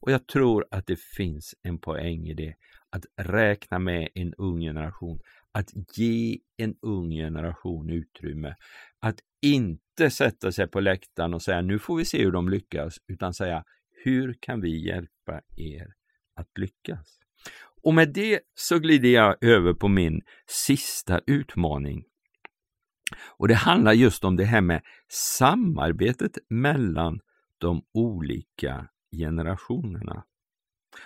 Och 0.00 0.12
jag 0.12 0.26
tror 0.26 0.66
att 0.70 0.86
det 0.86 1.00
finns 1.16 1.54
en 1.62 1.78
poäng 1.78 2.28
i 2.28 2.34
det. 2.34 2.54
Att 2.90 3.04
räkna 3.16 3.78
med 3.78 4.08
en 4.14 4.34
ung 4.34 4.60
generation. 4.60 5.20
Att 5.52 5.98
ge 5.98 6.38
en 6.56 6.74
ung 6.82 7.10
generation 7.10 7.90
utrymme. 7.90 8.54
Att 9.00 9.20
inte 9.42 10.10
sätta 10.10 10.52
sig 10.52 10.68
på 10.68 10.80
läktaren 10.80 11.34
och 11.34 11.42
säga 11.42 11.60
nu 11.60 11.78
får 11.78 11.96
vi 11.96 12.04
se 12.04 12.24
hur 12.24 12.32
de 12.32 12.48
lyckas, 12.48 12.96
utan 13.06 13.34
säga 13.34 13.64
hur 14.04 14.36
kan 14.40 14.60
vi 14.60 14.86
hjälpa 14.86 15.40
er 15.56 15.86
att 16.34 16.58
lyckas? 16.58 17.21
Och 17.84 17.94
med 17.94 18.12
det 18.12 18.40
så 18.54 18.78
glider 18.78 19.08
jag 19.08 19.44
över 19.44 19.74
på 19.74 19.88
min 19.88 20.20
sista 20.46 21.20
utmaning. 21.26 22.04
Och 23.38 23.48
det 23.48 23.54
handlar 23.54 23.92
just 23.92 24.24
om 24.24 24.36
det 24.36 24.44
här 24.44 24.60
med 24.60 24.82
samarbetet 25.08 26.38
mellan 26.50 27.20
de 27.60 27.82
olika 27.94 28.88
generationerna. 29.16 30.24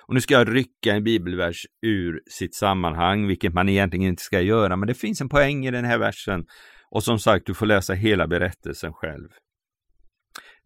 Och 0.01 0.15
nu 0.15 0.21
ska 0.21 0.35
jag 0.35 0.55
rycka 0.55 0.95
en 0.95 1.05
bibelvers 1.05 1.67
ur 1.83 2.21
sitt 2.31 2.55
sammanhang, 2.55 3.27
vilket 3.27 3.55
man 3.55 3.69
egentligen 3.69 4.07
inte 4.07 4.23
ska 4.23 4.41
göra, 4.41 4.77
men 4.77 4.87
det 4.87 4.95
finns 4.95 5.21
en 5.21 5.29
poäng 5.29 5.67
i 5.67 5.71
den 5.71 5.85
här 5.85 5.99
versen. 5.99 6.47
Och 6.91 7.05
som 7.05 7.19
sagt, 7.19 7.47
du 7.47 7.55
får 7.55 7.67
läsa 7.67 7.95
hela 7.95 8.27
berättelsen 8.27 8.93
själv. 8.93 9.29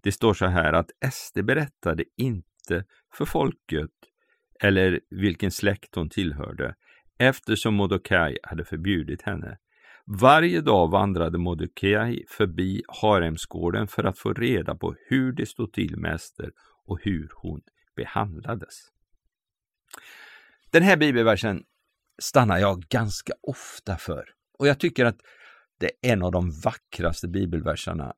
Det 0.02 0.12
står 0.12 0.34
så 0.34 0.46
här 0.46 0.72
att 0.72 0.90
Ester 1.04 1.42
berättade 1.42 2.04
inte 2.16 2.84
för 3.14 3.24
folket 3.24 3.90
eller 4.60 5.00
vilken 5.10 5.50
släkt 5.50 5.94
hon 5.94 6.10
tillhörde, 6.10 6.74
eftersom 7.18 7.74
Modokaj 7.74 8.38
hade 8.42 8.64
förbjudit 8.64 9.22
henne. 9.22 9.58
Varje 10.06 10.60
dag 10.60 10.90
vandrade 10.90 11.38
Modokaj 11.38 12.24
förbi 12.28 12.82
haremsgården 12.88 13.88
för 13.88 14.04
att 14.04 14.18
få 14.18 14.32
reda 14.32 14.74
på 14.74 14.94
hur 15.08 15.32
det 15.32 15.46
stod 15.46 15.72
till 15.72 15.96
med 15.96 16.14
Ester 16.14 16.50
och 16.86 16.98
hur 17.02 17.30
hon 17.34 17.60
behandlades. 17.96 18.74
Den 20.70 20.82
här 20.82 20.96
bibelversen 20.96 21.64
stannar 22.22 22.58
jag 22.58 22.82
ganska 22.82 23.32
ofta 23.42 23.96
för 23.96 24.24
och 24.58 24.66
jag 24.66 24.80
tycker 24.80 25.04
att 25.04 25.20
det 25.78 25.86
är 25.86 26.12
en 26.12 26.22
av 26.22 26.32
de 26.32 26.50
vackraste 26.64 27.28
bibelverserna 27.28 28.14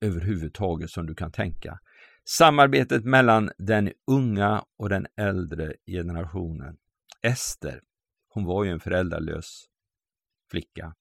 överhuvudtaget 0.00 0.90
som 0.90 1.06
du 1.06 1.14
kan 1.14 1.32
tänka. 1.32 1.78
Samarbetet 2.24 3.04
mellan 3.04 3.50
den 3.58 3.92
unga 4.06 4.64
och 4.78 4.88
den 4.88 5.06
äldre 5.16 5.74
generationen. 5.86 6.76
Ester, 7.22 7.80
hon 8.28 8.44
var 8.44 8.64
ju 8.64 8.70
en 8.70 8.80
föräldralös 8.80 9.64
flicka 10.50 10.94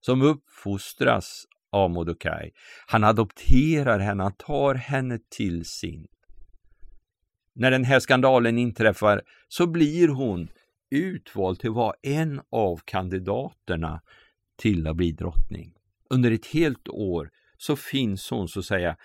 som 0.00 0.22
uppfostras 0.22 1.44
av 1.72 1.90
Modokaj. 1.90 2.52
Han 2.86 3.04
adopterar 3.04 3.98
henne, 3.98 4.22
han 4.22 4.32
tar 4.32 4.74
henne 4.74 5.18
till 5.28 5.64
sin. 5.64 6.06
När 7.54 7.70
den 7.70 7.84
här 7.84 8.00
skandalen 8.00 8.58
inträffar 8.58 9.22
så 9.48 9.66
blir 9.66 10.08
hon 10.08 10.48
utvald 10.90 11.60
till 11.60 11.70
att 11.70 11.76
vara 11.76 11.94
en 12.02 12.40
av 12.50 12.80
kandidaterna 12.84 14.00
till 14.56 14.86
att 14.86 14.96
bli 14.96 15.12
drottning. 15.12 15.72
Under 16.10 16.30
ett 16.30 16.46
helt 16.46 16.88
år 16.88 17.30
så 17.56 17.76
finns 17.76 18.30
hon 18.30 18.48
så 18.48 18.58
att 18.58 18.66
säga 18.66 18.96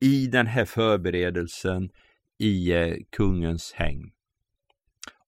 i 0.00 0.26
den 0.26 0.46
här 0.46 0.64
förberedelsen 0.64 1.90
i 2.38 2.72
eh, 2.72 2.96
kungens 3.16 3.72
häng. 3.72 4.12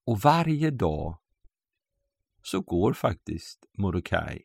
Och 0.07 0.21
varje 0.21 0.71
dag 0.71 1.19
så 2.43 2.61
går 2.61 2.93
faktiskt 2.93 3.59
Mordecai 3.79 4.43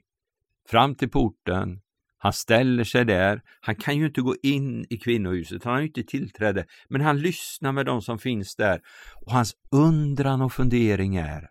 fram 0.69 0.95
till 0.95 1.09
porten, 1.09 1.81
han 2.17 2.33
ställer 2.33 2.83
sig 2.83 3.05
där, 3.05 3.41
han 3.61 3.75
kan 3.75 3.97
ju 3.97 4.05
inte 4.05 4.21
gå 4.21 4.35
in 4.43 4.85
i 4.89 4.97
kvinnohuset, 4.97 5.63
han 5.63 5.73
har 5.73 5.79
ju 5.79 5.87
inte 5.87 6.03
tillträde, 6.03 6.65
men 6.89 7.01
han 7.01 7.19
lyssnar 7.19 7.71
med 7.71 7.85
de 7.85 8.01
som 8.01 8.19
finns 8.19 8.55
där 8.55 8.81
och 9.25 9.31
hans 9.31 9.55
undran 9.71 10.41
och 10.41 10.53
fundering 10.53 11.15
är 11.15 11.49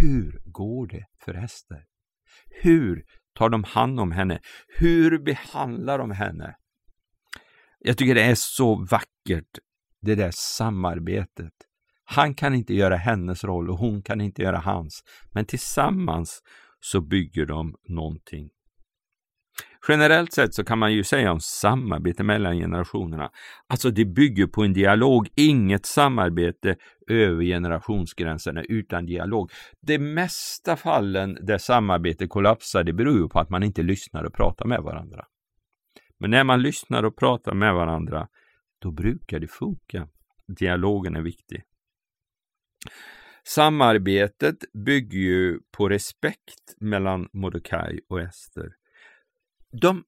hur 0.00 0.40
går 0.44 0.86
det 0.86 1.06
för 1.24 1.34
Ester? 1.34 1.84
Hur 2.62 3.04
tar 3.34 3.48
de 3.48 3.64
hand 3.64 4.00
om 4.00 4.12
henne? 4.12 4.40
Hur 4.78 5.18
behandlar 5.18 5.98
de 5.98 6.10
henne? 6.10 6.56
Jag 7.78 7.98
tycker 7.98 8.14
det 8.14 8.22
är 8.22 8.34
så 8.34 8.74
vackert, 8.74 9.58
det 10.02 10.14
där 10.14 10.30
samarbetet. 10.34 11.52
Han 12.04 12.34
kan 12.34 12.54
inte 12.54 12.74
göra 12.74 12.96
hennes 12.96 13.44
roll 13.44 13.70
och 13.70 13.78
hon 13.78 14.02
kan 14.02 14.20
inte 14.20 14.42
göra 14.42 14.58
hans, 14.58 15.02
men 15.34 15.44
tillsammans 15.44 16.42
så 16.80 17.00
bygger 17.00 17.46
de 17.46 17.74
någonting. 17.88 18.50
Generellt 19.88 20.32
sett 20.32 20.54
så 20.54 20.64
kan 20.64 20.78
man 20.78 20.92
ju 20.92 21.04
säga 21.04 21.32
om 21.32 21.40
samarbete 21.40 22.22
mellan 22.22 22.56
generationerna. 22.56 23.30
Alltså 23.66 23.90
det 23.90 24.04
bygger 24.04 24.46
på 24.46 24.64
en 24.64 24.72
dialog, 24.72 25.28
inget 25.34 25.86
samarbete 25.86 26.76
över 27.10 27.44
generationsgränserna 27.44 28.62
utan 28.62 29.06
dialog. 29.06 29.50
De 29.80 29.98
mesta 29.98 30.76
fallen 30.76 31.38
där 31.46 31.58
samarbete 31.58 32.26
kollapsar, 32.26 32.84
det 32.84 32.92
beror 32.92 33.18
ju 33.18 33.28
på 33.28 33.40
att 33.40 33.50
man 33.50 33.62
inte 33.62 33.82
lyssnar 33.82 34.24
och 34.24 34.34
pratar 34.34 34.66
med 34.66 34.82
varandra. 34.82 35.24
Men 36.18 36.30
när 36.30 36.44
man 36.44 36.62
lyssnar 36.62 37.02
och 37.02 37.16
pratar 37.16 37.54
med 37.54 37.74
varandra, 37.74 38.28
då 38.78 38.90
brukar 38.90 39.40
det 39.40 39.48
funka. 39.48 40.08
Dialogen 40.46 41.16
är 41.16 41.22
viktig. 41.22 41.62
Samarbetet 43.44 44.56
bygger 44.72 45.18
ju 45.18 45.60
på 45.70 45.88
respekt 45.88 46.74
mellan 46.80 47.28
Mordecai 47.32 48.00
och 48.08 48.20
Ester. 48.20 48.72
De 49.82 50.04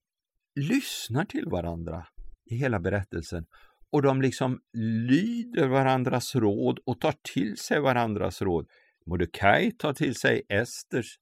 lyssnar 0.55 1.25
till 1.25 1.45
varandra 1.45 2.07
i 2.45 2.55
hela 2.55 2.79
berättelsen 2.79 3.45
och 3.91 4.01
de 4.01 4.21
liksom 4.21 4.61
lyder 5.09 5.67
varandras 5.67 6.35
råd 6.35 6.79
och 6.85 6.99
tar 6.99 7.15
till 7.33 7.57
sig 7.57 7.79
varandras 7.79 8.41
råd. 8.41 8.67
Mordecai 9.05 9.71
tar 9.71 9.93
till 9.93 10.15
sig 10.15 10.41
Esters, 10.49 11.19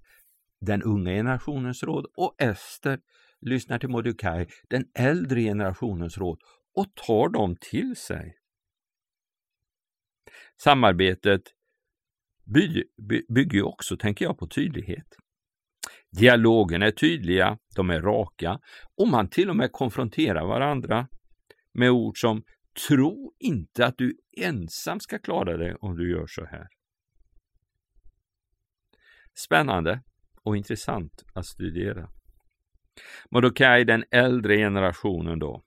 den 0.61 0.83
unga 0.83 1.11
generationens 1.11 1.83
råd 1.83 2.05
och 2.17 2.35
Ester 2.41 2.99
lyssnar 3.41 3.79
till 3.79 3.89
Mordecai, 3.89 4.47
den 4.69 4.85
äldre 4.95 5.41
generationens 5.41 6.17
råd 6.17 6.39
och 6.75 6.95
tar 6.95 7.29
dem 7.29 7.55
till 7.61 7.95
sig. 7.95 8.35
Samarbetet 10.63 11.41
bygger 13.35 13.63
också, 13.63 13.97
tänker 13.97 14.25
jag, 14.25 14.37
på 14.37 14.47
tydlighet. 14.47 15.07
Dialogen 16.19 16.81
är 16.81 16.91
tydliga, 16.91 17.57
de 17.75 17.89
är 17.89 18.01
raka 18.01 18.59
och 18.97 19.07
man 19.07 19.29
till 19.29 19.49
och 19.49 19.55
med 19.55 19.71
konfronterar 19.71 20.47
varandra 20.47 21.07
med 21.73 21.91
ord 21.91 22.17
som 22.21 22.43
Tro 22.87 23.33
inte 23.39 23.85
att 23.85 23.97
du 23.97 24.17
ensam 24.37 24.99
ska 24.99 25.19
klara 25.19 25.57
dig 25.57 25.75
om 25.75 25.95
du 25.97 26.11
gör 26.11 26.27
så 26.27 26.45
här. 26.45 26.67
Spännande 29.45 30.03
och 30.43 30.57
intressant 30.57 31.23
att 31.33 31.45
studera. 31.45 32.09
Mordecai, 33.31 33.83
den 33.83 34.03
äldre 34.11 34.57
generationen 34.57 35.39
då. 35.39 35.63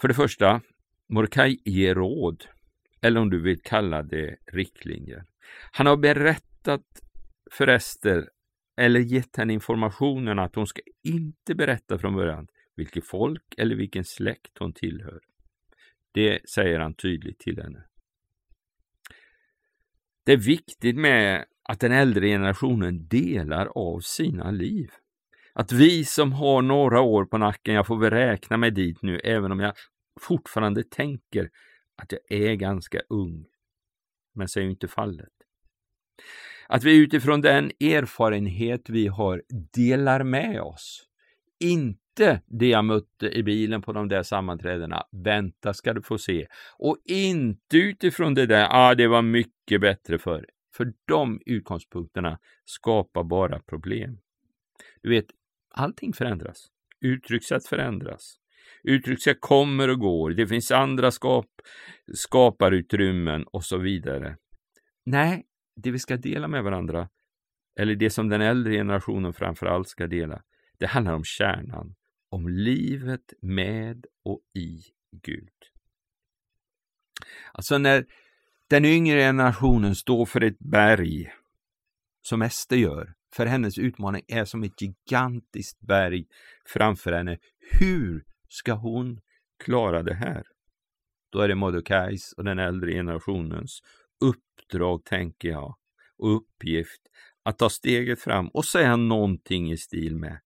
För 0.00 0.08
det 0.08 0.14
första, 0.14 0.60
Mordecai 1.08 1.58
ger 1.64 1.94
råd, 1.94 2.44
eller 3.00 3.20
om 3.20 3.30
du 3.30 3.42
vill 3.42 3.60
kalla 3.62 4.02
det 4.02 4.36
riktlinjer. 4.52 5.24
Han 5.72 5.86
har 5.86 5.96
berättat 5.96 6.84
för 7.52 7.68
Ester, 7.68 8.28
eller 8.76 9.00
gett 9.00 9.36
henne 9.36 9.52
informationen 9.52 10.38
att 10.38 10.54
hon 10.54 10.66
ska 10.66 10.80
inte 11.04 11.54
berätta 11.54 11.98
från 11.98 12.14
början 12.14 12.46
vilket 12.76 13.06
folk 13.06 13.54
eller 13.56 13.76
vilken 13.76 14.04
släkt 14.04 14.58
hon 14.58 14.72
tillhör. 14.72 15.20
Det 16.12 16.50
säger 16.50 16.78
han 16.78 16.94
tydligt 16.94 17.38
till 17.38 17.62
henne. 17.62 17.84
Det 20.24 20.32
är 20.32 20.36
viktigt 20.36 20.96
med 20.96 21.44
att 21.62 21.80
den 21.80 21.92
äldre 21.92 22.26
generationen 22.26 23.08
delar 23.08 23.66
av 23.66 24.00
sina 24.00 24.50
liv. 24.50 24.90
Att 25.58 25.72
vi 25.72 26.04
som 26.04 26.32
har 26.32 26.62
några 26.62 27.00
år 27.00 27.24
på 27.24 27.38
nacken, 27.38 27.74
jag 27.74 27.86
får 27.86 27.96
väl 27.96 28.10
räkna 28.10 28.56
mig 28.56 28.70
dit 28.70 29.02
nu, 29.02 29.18
även 29.18 29.52
om 29.52 29.60
jag 29.60 29.72
fortfarande 30.20 30.82
tänker 30.82 31.50
att 32.02 32.12
jag 32.12 32.40
är 32.40 32.54
ganska 32.54 33.00
ung. 33.08 33.46
Men 34.34 34.48
så 34.48 34.60
är 34.60 34.64
ju 34.64 34.70
inte 34.70 34.88
fallet. 34.88 35.32
Att 36.68 36.84
vi 36.84 36.98
utifrån 36.98 37.40
den 37.40 37.64
erfarenhet 37.80 38.90
vi 38.90 39.06
har 39.06 39.42
delar 39.72 40.24
med 40.24 40.60
oss. 40.60 41.04
Inte 41.60 42.40
det 42.46 42.68
jag 42.68 42.84
mötte 42.84 43.26
i 43.26 43.42
bilen 43.42 43.82
på 43.82 43.92
de 43.92 44.08
där 44.08 44.22
sammanträdena, 44.22 45.02
vänta 45.12 45.74
ska 45.74 45.92
du 45.92 46.02
få 46.02 46.18
se. 46.18 46.46
Och 46.78 46.96
inte 47.04 47.76
utifrån 47.76 48.34
det 48.34 48.46
där, 48.46 48.68
ah, 48.70 48.94
det 48.94 49.08
var 49.08 49.22
mycket 49.22 49.80
bättre 49.80 50.18
förr, 50.18 50.46
För 50.76 50.92
de 51.04 51.40
utgångspunkterna 51.46 52.38
skapar 52.64 53.24
bara 53.24 53.60
problem. 53.60 54.18
Du 55.02 55.10
vet, 55.10 55.26
allting 55.70 56.12
förändras. 56.12 56.66
Uttryckssätt 57.00 57.66
förändras. 57.66 58.36
Uttryckssätt 58.82 59.40
kommer 59.40 59.88
och 59.88 59.98
går. 59.98 60.30
Det 60.30 60.46
finns 60.46 60.70
andra 60.70 61.10
skap, 61.10 61.50
skaparutrymmen 62.14 63.44
och 63.44 63.64
så 63.64 63.78
vidare. 63.78 64.36
Nej, 65.06 65.46
det 65.76 65.90
vi 65.90 65.98
ska 65.98 66.16
dela 66.16 66.48
med 66.48 66.64
varandra, 66.64 67.08
eller 67.80 67.94
det 67.94 68.10
som 68.10 68.28
den 68.28 68.40
äldre 68.40 68.72
generationen 68.72 69.32
framför 69.32 69.66
allt 69.66 69.88
ska 69.88 70.06
dela, 70.06 70.42
det 70.78 70.86
handlar 70.86 71.14
om 71.14 71.24
kärnan, 71.24 71.94
om 72.30 72.48
livet 72.48 73.32
med 73.42 74.06
och 74.24 74.40
i 74.54 74.78
Gud. 75.22 75.52
Alltså 77.52 77.78
när 77.78 78.06
den 78.68 78.84
yngre 78.84 79.20
generationen 79.20 79.94
står 79.94 80.26
för 80.26 80.40
ett 80.40 80.58
berg, 80.58 81.32
som 82.22 82.42
Ester 82.42 82.76
gör, 82.76 83.14
för 83.34 83.46
hennes 83.46 83.78
utmaning 83.78 84.22
är 84.28 84.44
som 84.44 84.62
ett 84.62 84.82
gigantiskt 84.82 85.80
berg 85.80 86.26
framför 86.66 87.12
henne. 87.12 87.38
Hur 87.80 88.24
ska 88.48 88.72
hon 88.72 89.20
klara 89.64 90.02
det 90.02 90.14
här? 90.14 90.44
Då 91.32 91.40
är 91.40 91.48
det 91.48 91.54
Mordecais 91.54 92.32
och 92.32 92.44
den 92.44 92.58
äldre 92.58 92.92
generationens 92.92 93.80
uppdrag, 94.20 95.04
tänker 95.04 95.48
jag, 95.48 95.76
och 96.18 96.36
uppgift 96.36 97.02
att 97.42 97.58
ta 97.58 97.70
steget 97.70 98.20
fram 98.20 98.48
och 98.48 98.64
säga 98.64 98.96
någonting 98.96 99.72
i 99.72 99.76
stil 99.76 100.16
med 100.16 100.40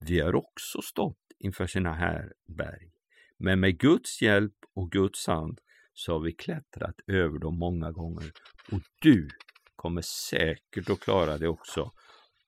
Vi 0.00 0.20
har 0.20 0.34
också 0.34 0.82
stått 0.82 1.18
inför 1.38 1.66
sina 1.66 1.92
här 1.92 2.32
berg, 2.48 2.90
men 3.38 3.60
med 3.60 3.78
Guds 3.78 4.22
hjälp 4.22 4.54
och 4.74 4.90
Guds 4.90 5.26
hand 5.26 5.60
så 5.92 6.12
har 6.12 6.20
vi 6.20 6.32
klättrat 6.32 7.00
över 7.06 7.38
dem 7.38 7.58
många 7.58 7.92
gånger 7.92 8.30
och 8.72 8.80
du 9.00 9.28
kommer 9.76 10.02
säkert 10.02 10.90
att 10.90 11.00
klara 11.00 11.38
det 11.38 11.48
också 11.48 11.92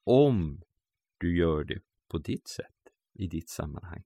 om 0.09 0.61
du 1.18 1.37
gör 1.38 1.64
det 1.64 1.79
på 2.11 2.18
ditt 2.18 2.49
sätt, 2.49 2.66
i 3.14 3.27
ditt 3.27 3.49
sammanhang. 3.49 4.03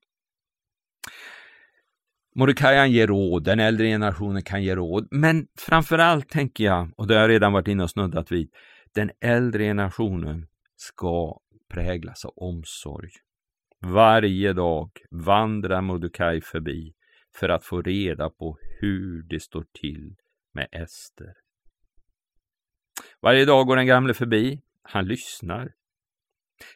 Mordecai 2.34 2.88
ger 2.88 3.06
råd, 3.06 3.44
den 3.44 3.60
äldre 3.60 3.86
generationen 3.86 4.42
kan 4.42 4.62
ge 4.62 4.76
råd, 4.76 5.08
men 5.10 5.46
framförallt 5.58 6.28
tänker 6.28 6.64
jag, 6.64 6.90
och 6.96 7.06
det 7.06 7.14
har 7.14 7.20
jag 7.20 7.30
redan 7.30 7.52
varit 7.52 7.68
inne 7.68 7.82
och 7.82 7.90
snuddat 7.90 8.32
vid, 8.32 8.50
den 8.94 9.10
äldre 9.20 9.64
generationen 9.64 10.46
ska 10.76 11.40
präglas 11.68 12.24
av 12.24 12.32
omsorg. 12.36 13.10
Varje 13.80 14.52
dag 14.52 14.90
vandrar 15.10 15.80
Mordecai 15.80 16.40
förbi 16.40 16.94
för 17.34 17.48
att 17.48 17.64
få 17.64 17.82
reda 17.82 18.30
på 18.30 18.58
hur 18.80 19.22
det 19.22 19.40
står 19.40 19.64
till 19.72 20.14
med 20.52 20.68
Ester. 20.72 21.34
Varje 23.20 23.44
dag 23.44 23.66
går 23.66 23.76
den 23.76 23.86
gamle 23.86 24.14
förbi, 24.14 24.60
han 24.82 25.06
lyssnar. 25.06 25.72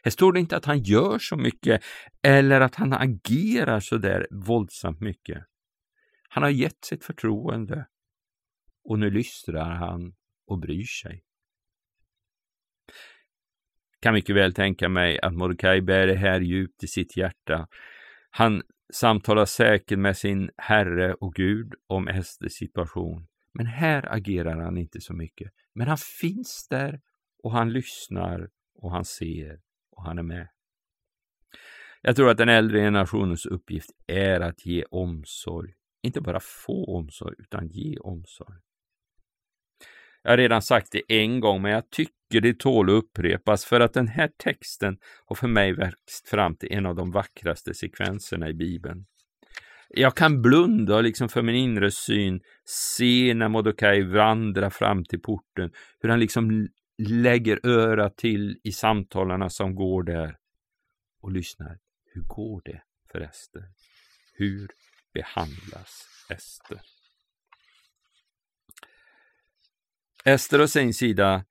Här 0.03 0.11
står 0.11 0.33
det 0.33 0.39
inte 0.39 0.57
att 0.57 0.65
han 0.65 0.79
gör 0.79 1.19
så 1.19 1.37
mycket 1.37 1.83
eller 2.23 2.61
att 2.61 2.75
han 2.75 2.93
agerar 2.93 3.79
så 3.79 3.97
där 3.97 4.27
våldsamt 4.31 5.01
mycket. 5.01 5.43
Han 6.29 6.43
har 6.43 6.49
gett 6.49 6.85
sitt 6.85 7.03
förtroende 7.03 7.87
och 8.83 8.99
nu 8.99 9.09
lystrar 9.09 9.75
han 9.75 10.13
och 10.47 10.59
bryr 10.59 10.85
sig. 10.85 11.23
Kan 13.99 14.13
mycket 14.13 14.35
väl 14.35 14.53
tänka 14.53 14.89
mig 14.89 15.19
att 15.19 15.33
Mordecai 15.33 15.81
bär 15.81 16.07
det 16.07 16.15
här 16.15 16.39
djupt 16.39 16.83
i 16.83 16.87
sitt 16.87 17.17
hjärta. 17.17 17.67
Han 18.29 18.61
samtalar 18.93 19.45
säkert 19.45 19.99
med 19.99 20.17
sin 20.17 20.49
Herre 20.57 21.13
och 21.13 21.33
Gud 21.33 21.73
om 21.87 22.07
Esters 22.07 22.53
situation. 22.53 23.27
Men 23.53 23.65
här 23.65 24.13
agerar 24.13 24.61
han 24.61 24.77
inte 24.77 25.01
så 25.01 25.13
mycket. 25.13 25.51
Men 25.73 25.87
han 25.87 25.97
finns 25.97 26.67
där 26.69 27.01
och 27.43 27.51
han 27.51 27.73
lyssnar 27.73 28.49
och 28.75 28.91
han 28.91 29.05
ser 29.05 29.59
och 29.97 30.03
han 30.03 30.19
är 30.19 30.23
med. 30.23 30.47
Jag 32.01 32.15
tror 32.15 32.29
att 32.29 32.37
den 32.37 32.49
äldre 32.49 32.79
generationens 32.79 33.45
uppgift 33.45 33.89
är 34.07 34.39
att 34.39 34.65
ge 34.65 34.83
omsorg. 34.91 35.73
Inte 36.03 36.21
bara 36.21 36.39
få 36.39 36.97
omsorg, 36.97 37.35
utan 37.39 37.67
ge 37.67 37.97
omsorg. 37.97 38.57
Jag 40.23 40.31
har 40.31 40.37
redan 40.37 40.61
sagt 40.61 40.91
det 40.91 41.01
en 41.07 41.39
gång, 41.39 41.61
men 41.61 41.71
jag 41.71 41.89
tycker 41.89 42.41
det 42.41 42.59
tål 42.59 42.89
att 42.89 43.03
upprepas 43.03 43.65
för 43.65 43.79
att 43.79 43.93
den 43.93 44.07
här 44.07 44.29
texten 44.37 44.97
har 45.25 45.35
för 45.35 45.47
mig 45.47 45.73
växt 45.73 46.29
fram 46.29 46.55
till 46.55 46.73
en 46.73 46.85
av 46.85 46.95
de 46.95 47.11
vackraste 47.11 47.73
sekvenserna 47.73 48.49
i 48.49 48.53
Bibeln. 48.53 49.05
Jag 49.89 50.15
kan 50.15 50.41
blunda 50.41 51.01
liksom 51.01 51.29
för 51.29 51.41
min 51.41 51.55
inre 51.55 51.91
syn, 51.91 52.41
se 52.65 53.33
när 53.33 53.49
Mordecai 53.49 54.01
vandrar 54.03 54.69
fram 54.69 55.05
till 55.05 55.21
porten, 55.21 55.71
hur 55.99 56.09
han 56.09 56.19
liksom 56.19 56.67
lägger 56.97 57.65
örat 57.65 58.17
till 58.17 58.59
i 58.63 58.71
samtalen 58.71 59.49
som 59.49 59.75
går 59.75 60.03
där 60.03 60.37
och 61.19 61.31
lyssnar. 61.31 61.79
Hur 62.05 62.21
går 62.21 62.61
det 62.65 62.83
för 63.11 63.21
Ester? 63.21 63.63
Hur 64.33 64.71
behandlas 65.13 66.07
Ester? 66.29 66.81
Ester 70.25 70.61
å 70.61 70.67
sin 70.67 70.93
sida 70.93 71.45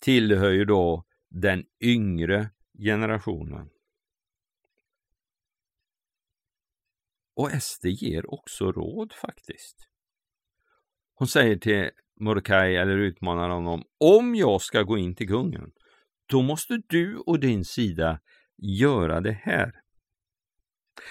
tillhör 0.00 0.50
ju 0.50 0.64
då 0.64 1.04
den 1.28 1.66
yngre 1.80 2.50
generationen. 2.78 3.70
Och 7.34 7.50
Ester 7.52 7.88
ger 7.88 8.34
också 8.34 8.72
råd 8.72 9.12
faktiskt. 9.12 9.88
Hon 11.14 11.28
säger 11.28 11.56
till 11.56 11.90
Mordecai 12.20 12.76
eller 12.76 12.96
utmanar 12.96 13.48
honom, 13.48 13.82
om 14.00 14.34
jag 14.34 14.62
ska 14.62 14.82
gå 14.82 14.98
in 14.98 15.14
till 15.14 15.28
kungen, 15.28 15.70
då 16.28 16.42
måste 16.42 16.82
du 16.86 17.16
och 17.16 17.40
din 17.40 17.64
sida 17.64 18.20
göra 18.62 19.20
det 19.20 19.38
här. 19.42 19.72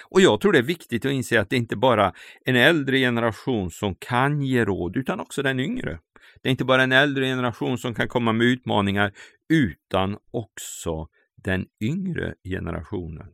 Och 0.09 0.21
jag 0.21 0.41
tror 0.41 0.51
det 0.51 0.59
är 0.59 0.63
viktigt 0.63 1.05
att 1.05 1.11
inse 1.11 1.41
att 1.41 1.49
det 1.49 1.57
inte 1.57 1.75
bara 1.75 2.13
en 2.45 2.55
äldre 2.55 2.97
generation 2.97 3.71
som 3.71 3.95
kan 3.95 4.41
ge 4.41 4.65
råd, 4.65 4.97
utan 4.97 5.19
också 5.19 5.41
den 5.41 5.59
yngre. 5.59 5.99
Det 6.41 6.49
är 6.49 6.51
inte 6.51 6.65
bara 6.65 6.83
en 6.83 6.91
äldre 6.91 7.25
generation 7.25 7.77
som 7.77 7.93
kan 7.93 8.07
komma 8.07 8.33
med 8.33 8.47
utmaningar, 8.47 9.13
utan 9.49 10.17
också 10.31 11.07
den 11.43 11.65
yngre 11.81 12.35
generationen. 12.43 13.27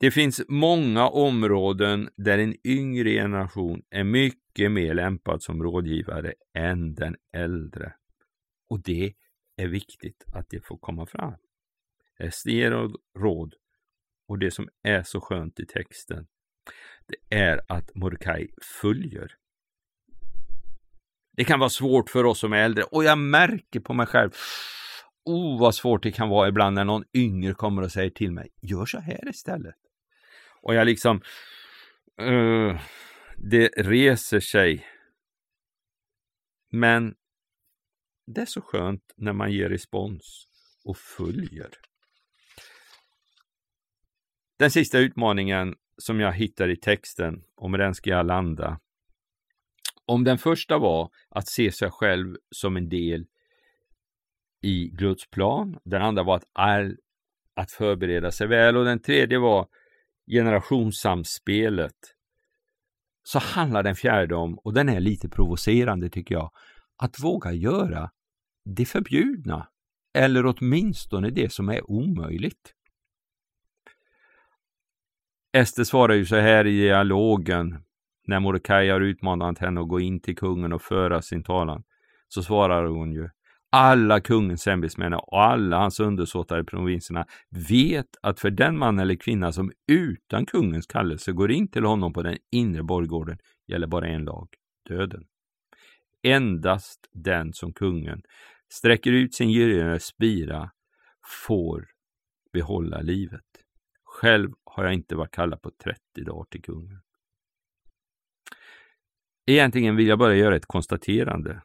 Det 0.00 0.10
finns 0.10 0.42
många 0.48 1.08
områden 1.08 2.10
där 2.16 2.38
en 2.38 2.66
yngre 2.66 3.10
generation 3.10 3.82
är 3.90 4.04
mycket 4.04 4.72
mer 4.72 4.94
lämpad 4.94 5.42
som 5.42 5.62
rådgivare 5.62 6.34
än 6.54 6.94
den 6.94 7.16
äldre. 7.32 7.92
Och 8.70 8.82
det 8.82 9.14
är 9.56 9.66
viktigt 9.66 10.24
att 10.32 10.50
det 10.50 10.66
får 10.66 10.78
komma 10.78 11.06
fram. 11.06 11.34
Ester 12.18 12.90
råd 13.18 13.54
och 14.28 14.38
det 14.38 14.50
som 14.50 14.68
är 14.82 15.02
så 15.02 15.20
skönt 15.20 15.60
i 15.60 15.66
texten, 15.66 16.26
det 17.06 17.36
är 17.36 17.60
att 17.68 17.94
Mordecai 17.94 18.48
följer. 18.82 19.34
Det 21.36 21.44
kan 21.44 21.58
vara 21.58 21.70
svårt 21.70 22.10
för 22.10 22.24
oss 22.24 22.38
som 22.38 22.52
är 22.52 22.64
äldre 22.64 22.84
och 22.84 23.04
jag 23.04 23.18
märker 23.18 23.80
på 23.80 23.94
mig 23.94 24.06
själv, 24.06 24.30
oh 25.24 25.60
vad 25.60 25.74
svårt 25.74 26.02
det 26.02 26.12
kan 26.12 26.28
vara 26.28 26.48
ibland 26.48 26.74
när 26.74 26.84
någon 26.84 27.04
yngre 27.14 27.54
kommer 27.54 27.82
och 27.82 27.92
säger 27.92 28.10
till 28.10 28.32
mig, 28.32 28.48
gör 28.62 28.86
så 28.86 28.98
här 28.98 29.28
istället. 29.28 29.74
Och 30.62 30.74
jag 30.74 30.86
liksom, 30.86 31.22
uh, 32.22 32.80
det 33.36 33.68
reser 33.76 34.40
sig. 34.40 34.86
Men 36.70 37.14
det 38.26 38.40
är 38.40 38.46
så 38.46 38.60
skönt 38.60 39.12
när 39.16 39.32
man 39.32 39.52
ger 39.52 39.68
respons 39.68 40.46
och 40.84 40.96
följer. 40.96 41.70
Den 44.58 44.70
sista 44.70 44.98
utmaningen 44.98 45.74
som 45.98 46.20
jag 46.20 46.32
hittar 46.32 46.68
i 46.68 46.76
texten, 46.76 47.44
och 47.56 47.70
med 47.70 47.80
den 47.80 47.94
ska 47.94 48.10
jag 48.10 48.26
landa. 48.26 48.80
Om 50.04 50.24
den 50.24 50.38
första 50.38 50.78
var 50.78 51.10
att 51.28 51.48
se 51.48 51.72
sig 51.72 51.90
själv 51.90 52.36
som 52.50 52.76
en 52.76 52.88
del 52.88 53.26
i 54.62 54.88
Guds 54.88 55.30
plan, 55.30 55.78
den 55.84 56.02
andra 56.02 56.22
var 56.22 56.36
att, 56.36 56.44
all, 56.52 56.96
att 57.54 57.72
förbereda 57.72 58.30
sig 58.30 58.46
väl 58.46 58.76
och 58.76 58.84
den 58.84 59.02
tredje 59.02 59.38
var 59.38 59.68
generationssamspelet 60.30 61.96
så 63.22 63.38
handlar 63.38 63.82
den 63.82 63.96
fjärde 63.96 64.34
om, 64.34 64.58
och 64.58 64.74
den 64.74 64.88
är 64.88 65.00
lite 65.00 65.28
provocerande 65.28 66.10
tycker 66.10 66.34
jag, 66.34 66.50
att 66.96 67.20
våga 67.20 67.52
göra 67.52 68.10
det 68.64 68.84
förbjudna 68.84 69.68
eller 70.14 70.46
åtminstone 70.46 71.30
det 71.30 71.52
som 71.52 71.68
är 71.68 71.90
omöjligt. 71.90 72.74
Ester 75.52 75.84
svarar 75.84 76.14
ju 76.14 76.26
så 76.26 76.36
här 76.36 76.66
i 76.66 76.80
dialogen 76.80 77.84
när 78.26 78.40
Mordecai 78.40 78.88
har 78.88 79.00
utmanat 79.00 79.58
henne 79.58 79.80
att 79.80 79.88
gå 79.88 80.00
in 80.00 80.20
till 80.20 80.36
kungen 80.36 80.72
och 80.72 80.82
föra 80.82 81.22
sin 81.22 81.42
talan. 81.42 81.82
Så 82.28 82.42
svarar 82.42 82.84
hon 82.84 83.12
ju 83.12 83.28
alla 83.70 84.20
kungens 84.20 84.66
ämbetsmän 84.66 85.14
och 85.14 85.42
alla 85.42 85.78
hans 85.78 86.00
undersåtar 86.00 86.60
i 86.60 86.64
provinserna 86.64 87.26
vet 87.68 88.16
att 88.22 88.40
för 88.40 88.50
den 88.50 88.78
man 88.78 88.98
eller 88.98 89.14
kvinna 89.14 89.52
som 89.52 89.72
utan 89.92 90.46
kungens 90.46 90.86
kallelse 90.86 91.32
går 91.32 91.50
in 91.50 91.70
till 91.70 91.84
honom 91.84 92.12
på 92.12 92.22
den 92.22 92.38
inre 92.50 92.82
borggården 92.82 93.38
gäller 93.66 93.86
bara 93.86 94.08
en 94.08 94.24
lag, 94.24 94.48
döden. 94.88 95.24
Endast 96.22 97.08
den 97.12 97.52
som 97.52 97.72
kungen 97.72 98.22
sträcker 98.72 99.12
ut 99.12 99.34
sin 99.34 99.50
gyllene 99.50 100.00
spira 100.00 100.70
får 101.44 101.86
behålla 102.52 103.00
livet. 103.00 103.46
Själv 104.04 104.50
har 104.64 104.84
jag 104.84 104.94
inte 104.94 105.16
varit 105.16 105.30
kallad 105.30 105.62
på 105.62 105.70
30 105.84 106.00
dagar 106.26 106.44
till 106.44 106.62
kungen. 106.62 107.00
Egentligen 109.46 109.96
vill 109.96 110.06
jag 110.06 110.18
bara 110.18 110.34
göra 110.34 110.56
ett 110.56 110.66
konstaterande. 110.66 111.62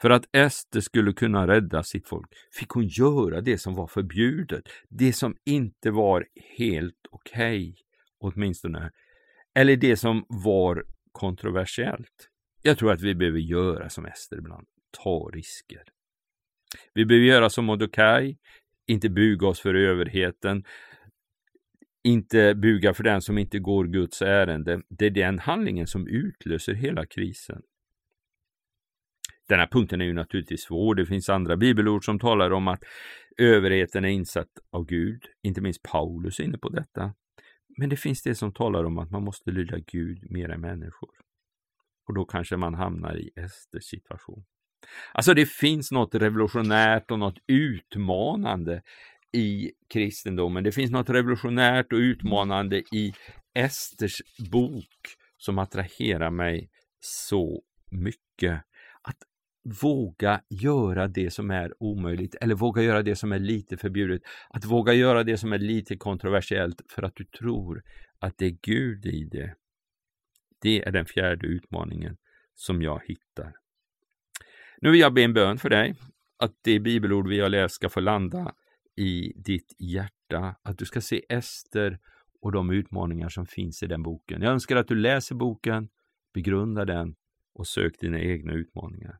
För 0.00 0.10
att 0.10 0.24
Ester 0.32 0.80
skulle 0.80 1.12
kunna 1.12 1.46
rädda 1.46 1.82
sitt 1.82 2.08
folk 2.08 2.28
fick 2.52 2.68
hon 2.68 2.86
göra 2.86 3.40
det 3.40 3.58
som 3.58 3.74
var 3.74 3.86
förbjudet, 3.86 4.64
det 4.88 5.12
som 5.12 5.36
inte 5.44 5.90
var 5.90 6.26
helt 6.56 7.06
okej, 7.10 7.70
okay, 7.70 7.74
åtminstone. 8.18 8.90
Eller 9.54 9.76
det 9.76 9.96
som 9.96 10.24
var 10.28 10.84
kontroversiellt. 11.12 12.28
Jag 12.62 12.78
tror 12.78 12.92
att 12.92 13.00
vi 13.00 13.14
behöver 13.14 13.38
göra 13.38 13.88
som 13.88 14.06
Ester 14.06 14.38
ibland, 14.38 14.66
ta 15.02 15.30
risker. 15.34 15.82
Vi 16.94 17.06
behöver 17.06 17.26
göra 17.26 17.50
som 17.50 17.64
Mordecai, 17.64 18.36
inte 18.86 19.08
buga 19.08 19.46
oss 19.46 19.60
för 19.60 19.74
överheten, 19.74 20.64
inte 22.04 22.54
buga 22.54 22.94
för 22.94 23.04
den 23.04 23.22
som 23.22 23.38
inte 23.38 23.58
går 23.58 23.84
Guds 23.84 24.22
ärende. 24.22 24.82
Det 24.88 25.06
är 25.06 25.10
den 25.10 25.38
handlingen 25.38 25.86
som 25.86 26.08
utlöser 26.08 26.74
hela 26.74 27.06
krisen. 27.06 27.62
Den 29.48 29.58
här 29.58 29.66
punkten 29.66 30.00
är 30.00 30.04
ju 30.04 30.12
naturligtvis 30.12 30.62
svår. 30.62 30.94
Det 30.94 31.06
finns 31.06 31.28
andra 31.28 31.56
bibelord 31.56 32.04
som 32.04 32.18
talar 32.18 32.50
om 32.50 32.68
att 32.68 32.84
överheten 33.38 34.04
är 34.04 34.08
insatt 34.08 34.48
av 34.70 34.86
Gud. 34.86 35.22
Inte 35.42 35.60
minst 35.60 35.82
Paulus 35.82 36.40
är 36.40 36.44
inne 36.44 36.58
på 36.58 36.68
detta. 36.68 37.14
Men 37.78 37.88
det 37.88 37.96
finns 37.96 38.22
det 38.22 38.34
som 38.34 38.52
talar 38.52 38.84
om 38.84 38.98
att 38.98 39.10
man 39.10 39.24
måste 39.24 39.50
lyda 39.50 39.78
Gud 39.78 40.30
mer 40.30 40.48
än 40.48 40.60
människor. 40.60 41.10
Och 42.08 42.14
då 42.14 42.24
kanske 42.24 42.56
man 42.56 42.74
hamnar 42.74 43.18
i 43.18 43.30
Esters 43.36 43.84
situation. 43.84 44.44
Alltså 45.12 45.34
det 45.34 45.46
finns 45.46 45.92
något 45.92 46.14
revolutionärt 46.14 47.10
och 47.10 47.18
något 47.18 47.38
utmanande 47.46 48.82
i 49.32 49.72
kristendomen. 49.88 50.64
Det 50.64 50.72
finns 50.72 50.90
något 50.90 51.10
revolutionärt 51.10 51.92
och 51.92 51.98
utmanande 51.98 52.78
i 52.78 53.12
Esters 53.54 54.22
bok 54.50 55.16
som 55.36 55.58
attraherar 55.58 56.30
mig 56.30 56.70
så 57.00 57.62
mycket. 57.90 58.62
Våga 59.82 60.40
göra 60.48 61.08
det 61.08 61.30
som 61.30 61.50
är 61.50 61.82
omöjligt 61.82 62.34
eller 62.34 62.54
våga 62.54 62.82
göra 62.82 63.02
det 63.02 63.16
som 63.16 63.32
är 63.32 63.38
lite 63.38 63.76
förbjudet. 63.76 64.22
Att 64.48 64.64
våga 64.64 64.92
göra 64.92 65.24
det 65.24 65.38
som 65.38 65.52
är 65.52 65.58
lite 65.58 65.96
kontroversiellt 65.96 66.80
för 66.88 67.02
att 67.02 67.16
du 67.16 67.24
tror 67.24 67.82
att 68.18 68.38
det 68.38 68.46
är 68.46 68.56
Gud 68.62 69.06
i 69.06 69.24
det. 69.24 69.54
Det 70.60 70.82
är 70.82 70.92
den 70.92 71.06
fjärde 71.06 71.46
utmaningen 71.46 72.16
som 72.54 72.82
jag 72.82 73.00
hittar. 73.06 73.52
Nu 74.80 74.90
vill 74.90 75.00
jag 75.00 75.14
be 75.14 75.22
en 75.22 75.34
bön 75.34 75.58
för 75.58 75.70
dig, 75.70 75.94
att 76.36 76.52
det 76.62 76.80
bibelord 76.80 77.28
vi 77.28 77.40
har 77.40 77.48
läst 77.48 77.74
ska 77.74 77.88
få 77.88 78.00
landa 78.00 78.54
i 78.96 79.32
ditt 79.36 79.74
hjärta, 79.78 80.56
att 80.62 80.78
du 80.78 80.84
ska 80.84 81.00
se 81.00 81.22
Ester 81.28 81.98
och 82.40 82.52
de 82.52 82.70
utmaningar 82.70 83.28
som 83.28 83.46
finns 83.46 83.82
i 83.82 83.86
den 83.86 84.02
boken. 84.02 84.42
Jag 84.42 84.52
önskar 84.52 84.76
att 84.76 84.88
du 84.88 84.94
läser 84.94 85.34
boken, 85.34 85.88
begrundar 86.34 86.86
den 86.86 87.14
och 87.54 87.66
sök 87.66 88.00
dina 88.00 88.20
egna 88.20 88.52
utmaningar. 88.52 89.18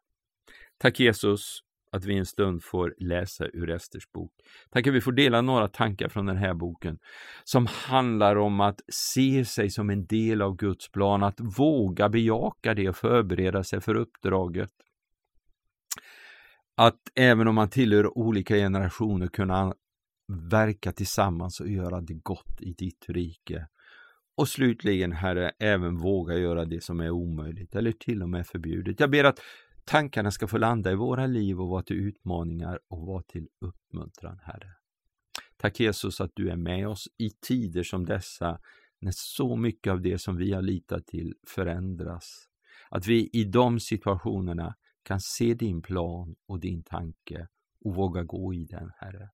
Tack 0.78 1.00
Jesus 1.00 1.62
att 1.92 2.04
vi 2.04 2.18
en 2.18 2.26
stund 2.26 2.64
får 2.64 2.94
läsa 2.98 3.46
ur 3.52 3.70
Esters 3.70 4.12
bok. 4.12 4.32
Tack 4.70 4.86
att 4.86 4.94
vi 4.94 5.00
får 5.00 5.12
dela 5.12 5.40
några 5.40 5.68
tankar 5.68 6.08
från 6.08 6.26
den 6.26 6.36
här 6.36 6.54
boken 6.54 6.98
som 7.44 7.66
handlar 7.66 8.36
om 8.36 8.60
att 8.60 8.80
se 8.88 9.44
sig 9.44 9.70
som 9.70 9.90
en 9.90 10.06
del 10.06 10.42
av 10.42 10.56
Guds 10.56 10.90
plan, 10.90 11.22
att 11.22 11.40
våga 11.58 12.08
bejaka 12.08 12.74
det 12.74 12.88
och 12.88 12.96
förbereda 12.96 13.64
sig 13.64 13.80
för 13.80 13.94
uppdraget. 13.94 14.70
Att 16.76 17.00
även 17.14 17.48
om 17.48 17.54
man 17.54 17.70
tillhör 17.70 18.18
olika 18.18 18.54
generationer 18.54 19.26
kunna 19.26 19.74
verka 20.50 20.92
tillsammans 20.92 21.60
och 21.60 21.68
göra 21.68 22.00
det 22.00 22.14
gott 22.14 22.60
i 22.60 22.72
ditt 22.72 23.04
rike. 23.08 23.66
Och 24.36 24.48
slutligen, 24.48 25.12
Herre, 25.12 25.52
även 25.58 25.96
våga 25.96 26.34
göra 26.34 26.64
det 26.64 26.82
som 26.82 27.00
är 27.00 27.10
omöjligt 27.10 27.74
eller 27.74 27.92
till 27.92 28.22
och 28.22 28.28
med 28.28 28.46
förbjudet. 28.46 29.00
Jag 29.00 29.10
ber 29.10 29.24
att 29.24 29.40
tankarna 29.88 30.30
ska 30.30 30.48
få 30.48 30.58
landa 30.58 30.92
i 30.92 30.94
våra 30.94 31.26
liv 31.26 31.60
och 31.60 31.68
vara 31.68 31.82
till 31.82 31.96
utmaningar 31.96 32.78
och 32.88 33.06
vara 33.06 33.22
till 33.22 33.48
uppmuntran, 33.60 34.38
Herre. 34.42 34.74
Tack 35.56 35.80
Jesus 35.80 36.20
att 36.20 36.30
du 36.34 36.50
är 36.50 36.56
med 36.56 36.88
oss 36.88 37.08
i 37.18 37.30
tider 37.30 37.82
som 37.82 38.06
dessa, 38.06 38.60
när 39.00 39.12
så 39.14 39.56
mycket 39.56 39.90
av 39.90 40.00
det 40.00 40.18
som 40.18 40.36
vi 40.36 40.52
har 40.52 40.62
litat 40.62 41.06
till 41.06 41.34
förändras. 41.46 42.48
Att 42.90 43.06
vi 43.06 43.30
i 43.32 43.44
de 43.44 43.80
situationerna 43.80 44.74
kan 45.02 45.20
se 45.20 45.54
din 45.54 45.82
plan 45.82 46.36
och 46.46 46.60
din 46.60 46.82
tanke 46.82 47.48
och 47.84 47.94
våga 47.94 48.22
gå 48.22 48.54
i 48.54 48.64
den, 48.64 48.90
Herre. 48.96 49.30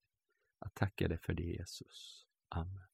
Jag 0.61 0.75
tackar 0.75 1.09
dig 1.09 1.19
för 1.23 1.35
det, 1.35 1.43
Jesus. 1.43 2.27
Amen. 2.49 2.89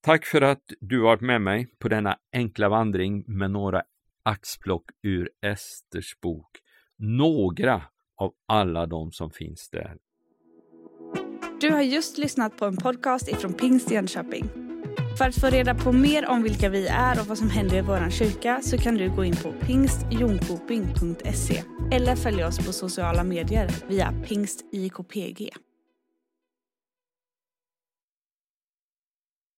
Tack 0.00 0.24
för 0.24 0.42
att 0.42 0.72
du 0.80 0.98
har 0.98 1.04
varit 1.04 1.20
med 1.20 1.42
mig 1.42 1.66
på 1.78 1.88
denna 1.88 2.18
enkla 2.32 2.68
vandring 2.68 3.24
med 3.26 3.50
några 3.50 3.82
axplock 4.22 4.84
ur 5.02 5.30
Esters 5.42 6.20
bok. 6.20 6.58
Några 6.98 7.82
av 8.16 8.32
alla 8.48 8.86
de 8.86 9.12
som 9.12 9.30
finns 9.30 9.70
där. 9.70 9.96
Du 11.60 11.70
har 11.70 11.80
just 11.80 12.18
lyssnat 12.18 12.56
på 12.56 12.64
en 12.64 12.76
podcast 12.76 13.28
ifrån 13.28 13.52
Pingst 13.52 13.90
Jönköping. 13.90 14.48
För 15.18 15.24
att 15.24 15.40
få 15.40 15.46
reda 15.46 15.74
på 15.74 15.92
mer 15.92 16.28
om 16.28 16.42
vilka 16.42 16.68
vi 16.68 16.86
är 16.86 17.20
och 17.20 17.26
vad 17.26 17.38
som 17.38 17.50
händer 17.50 17.76
i 17.76 17.80
vår 17.80 18.10
kyrka 18.10 18.60
så 18.62 18.78
kan 18.78 18.94
du 18.94 19.10
gå 19.10 19.24
in 19.24 19.36
på 19.36 19.52
pingstjonkoping.se 19.52 21.62
eller 21.92 22.16
följa 22.16 22.48
oss 22.48 22.66
på 22.66 22.72
sociala 22.72 23.24
medier 23.24 23.70
via 23.88 24.14
pingstjkpg. 24.26 25.50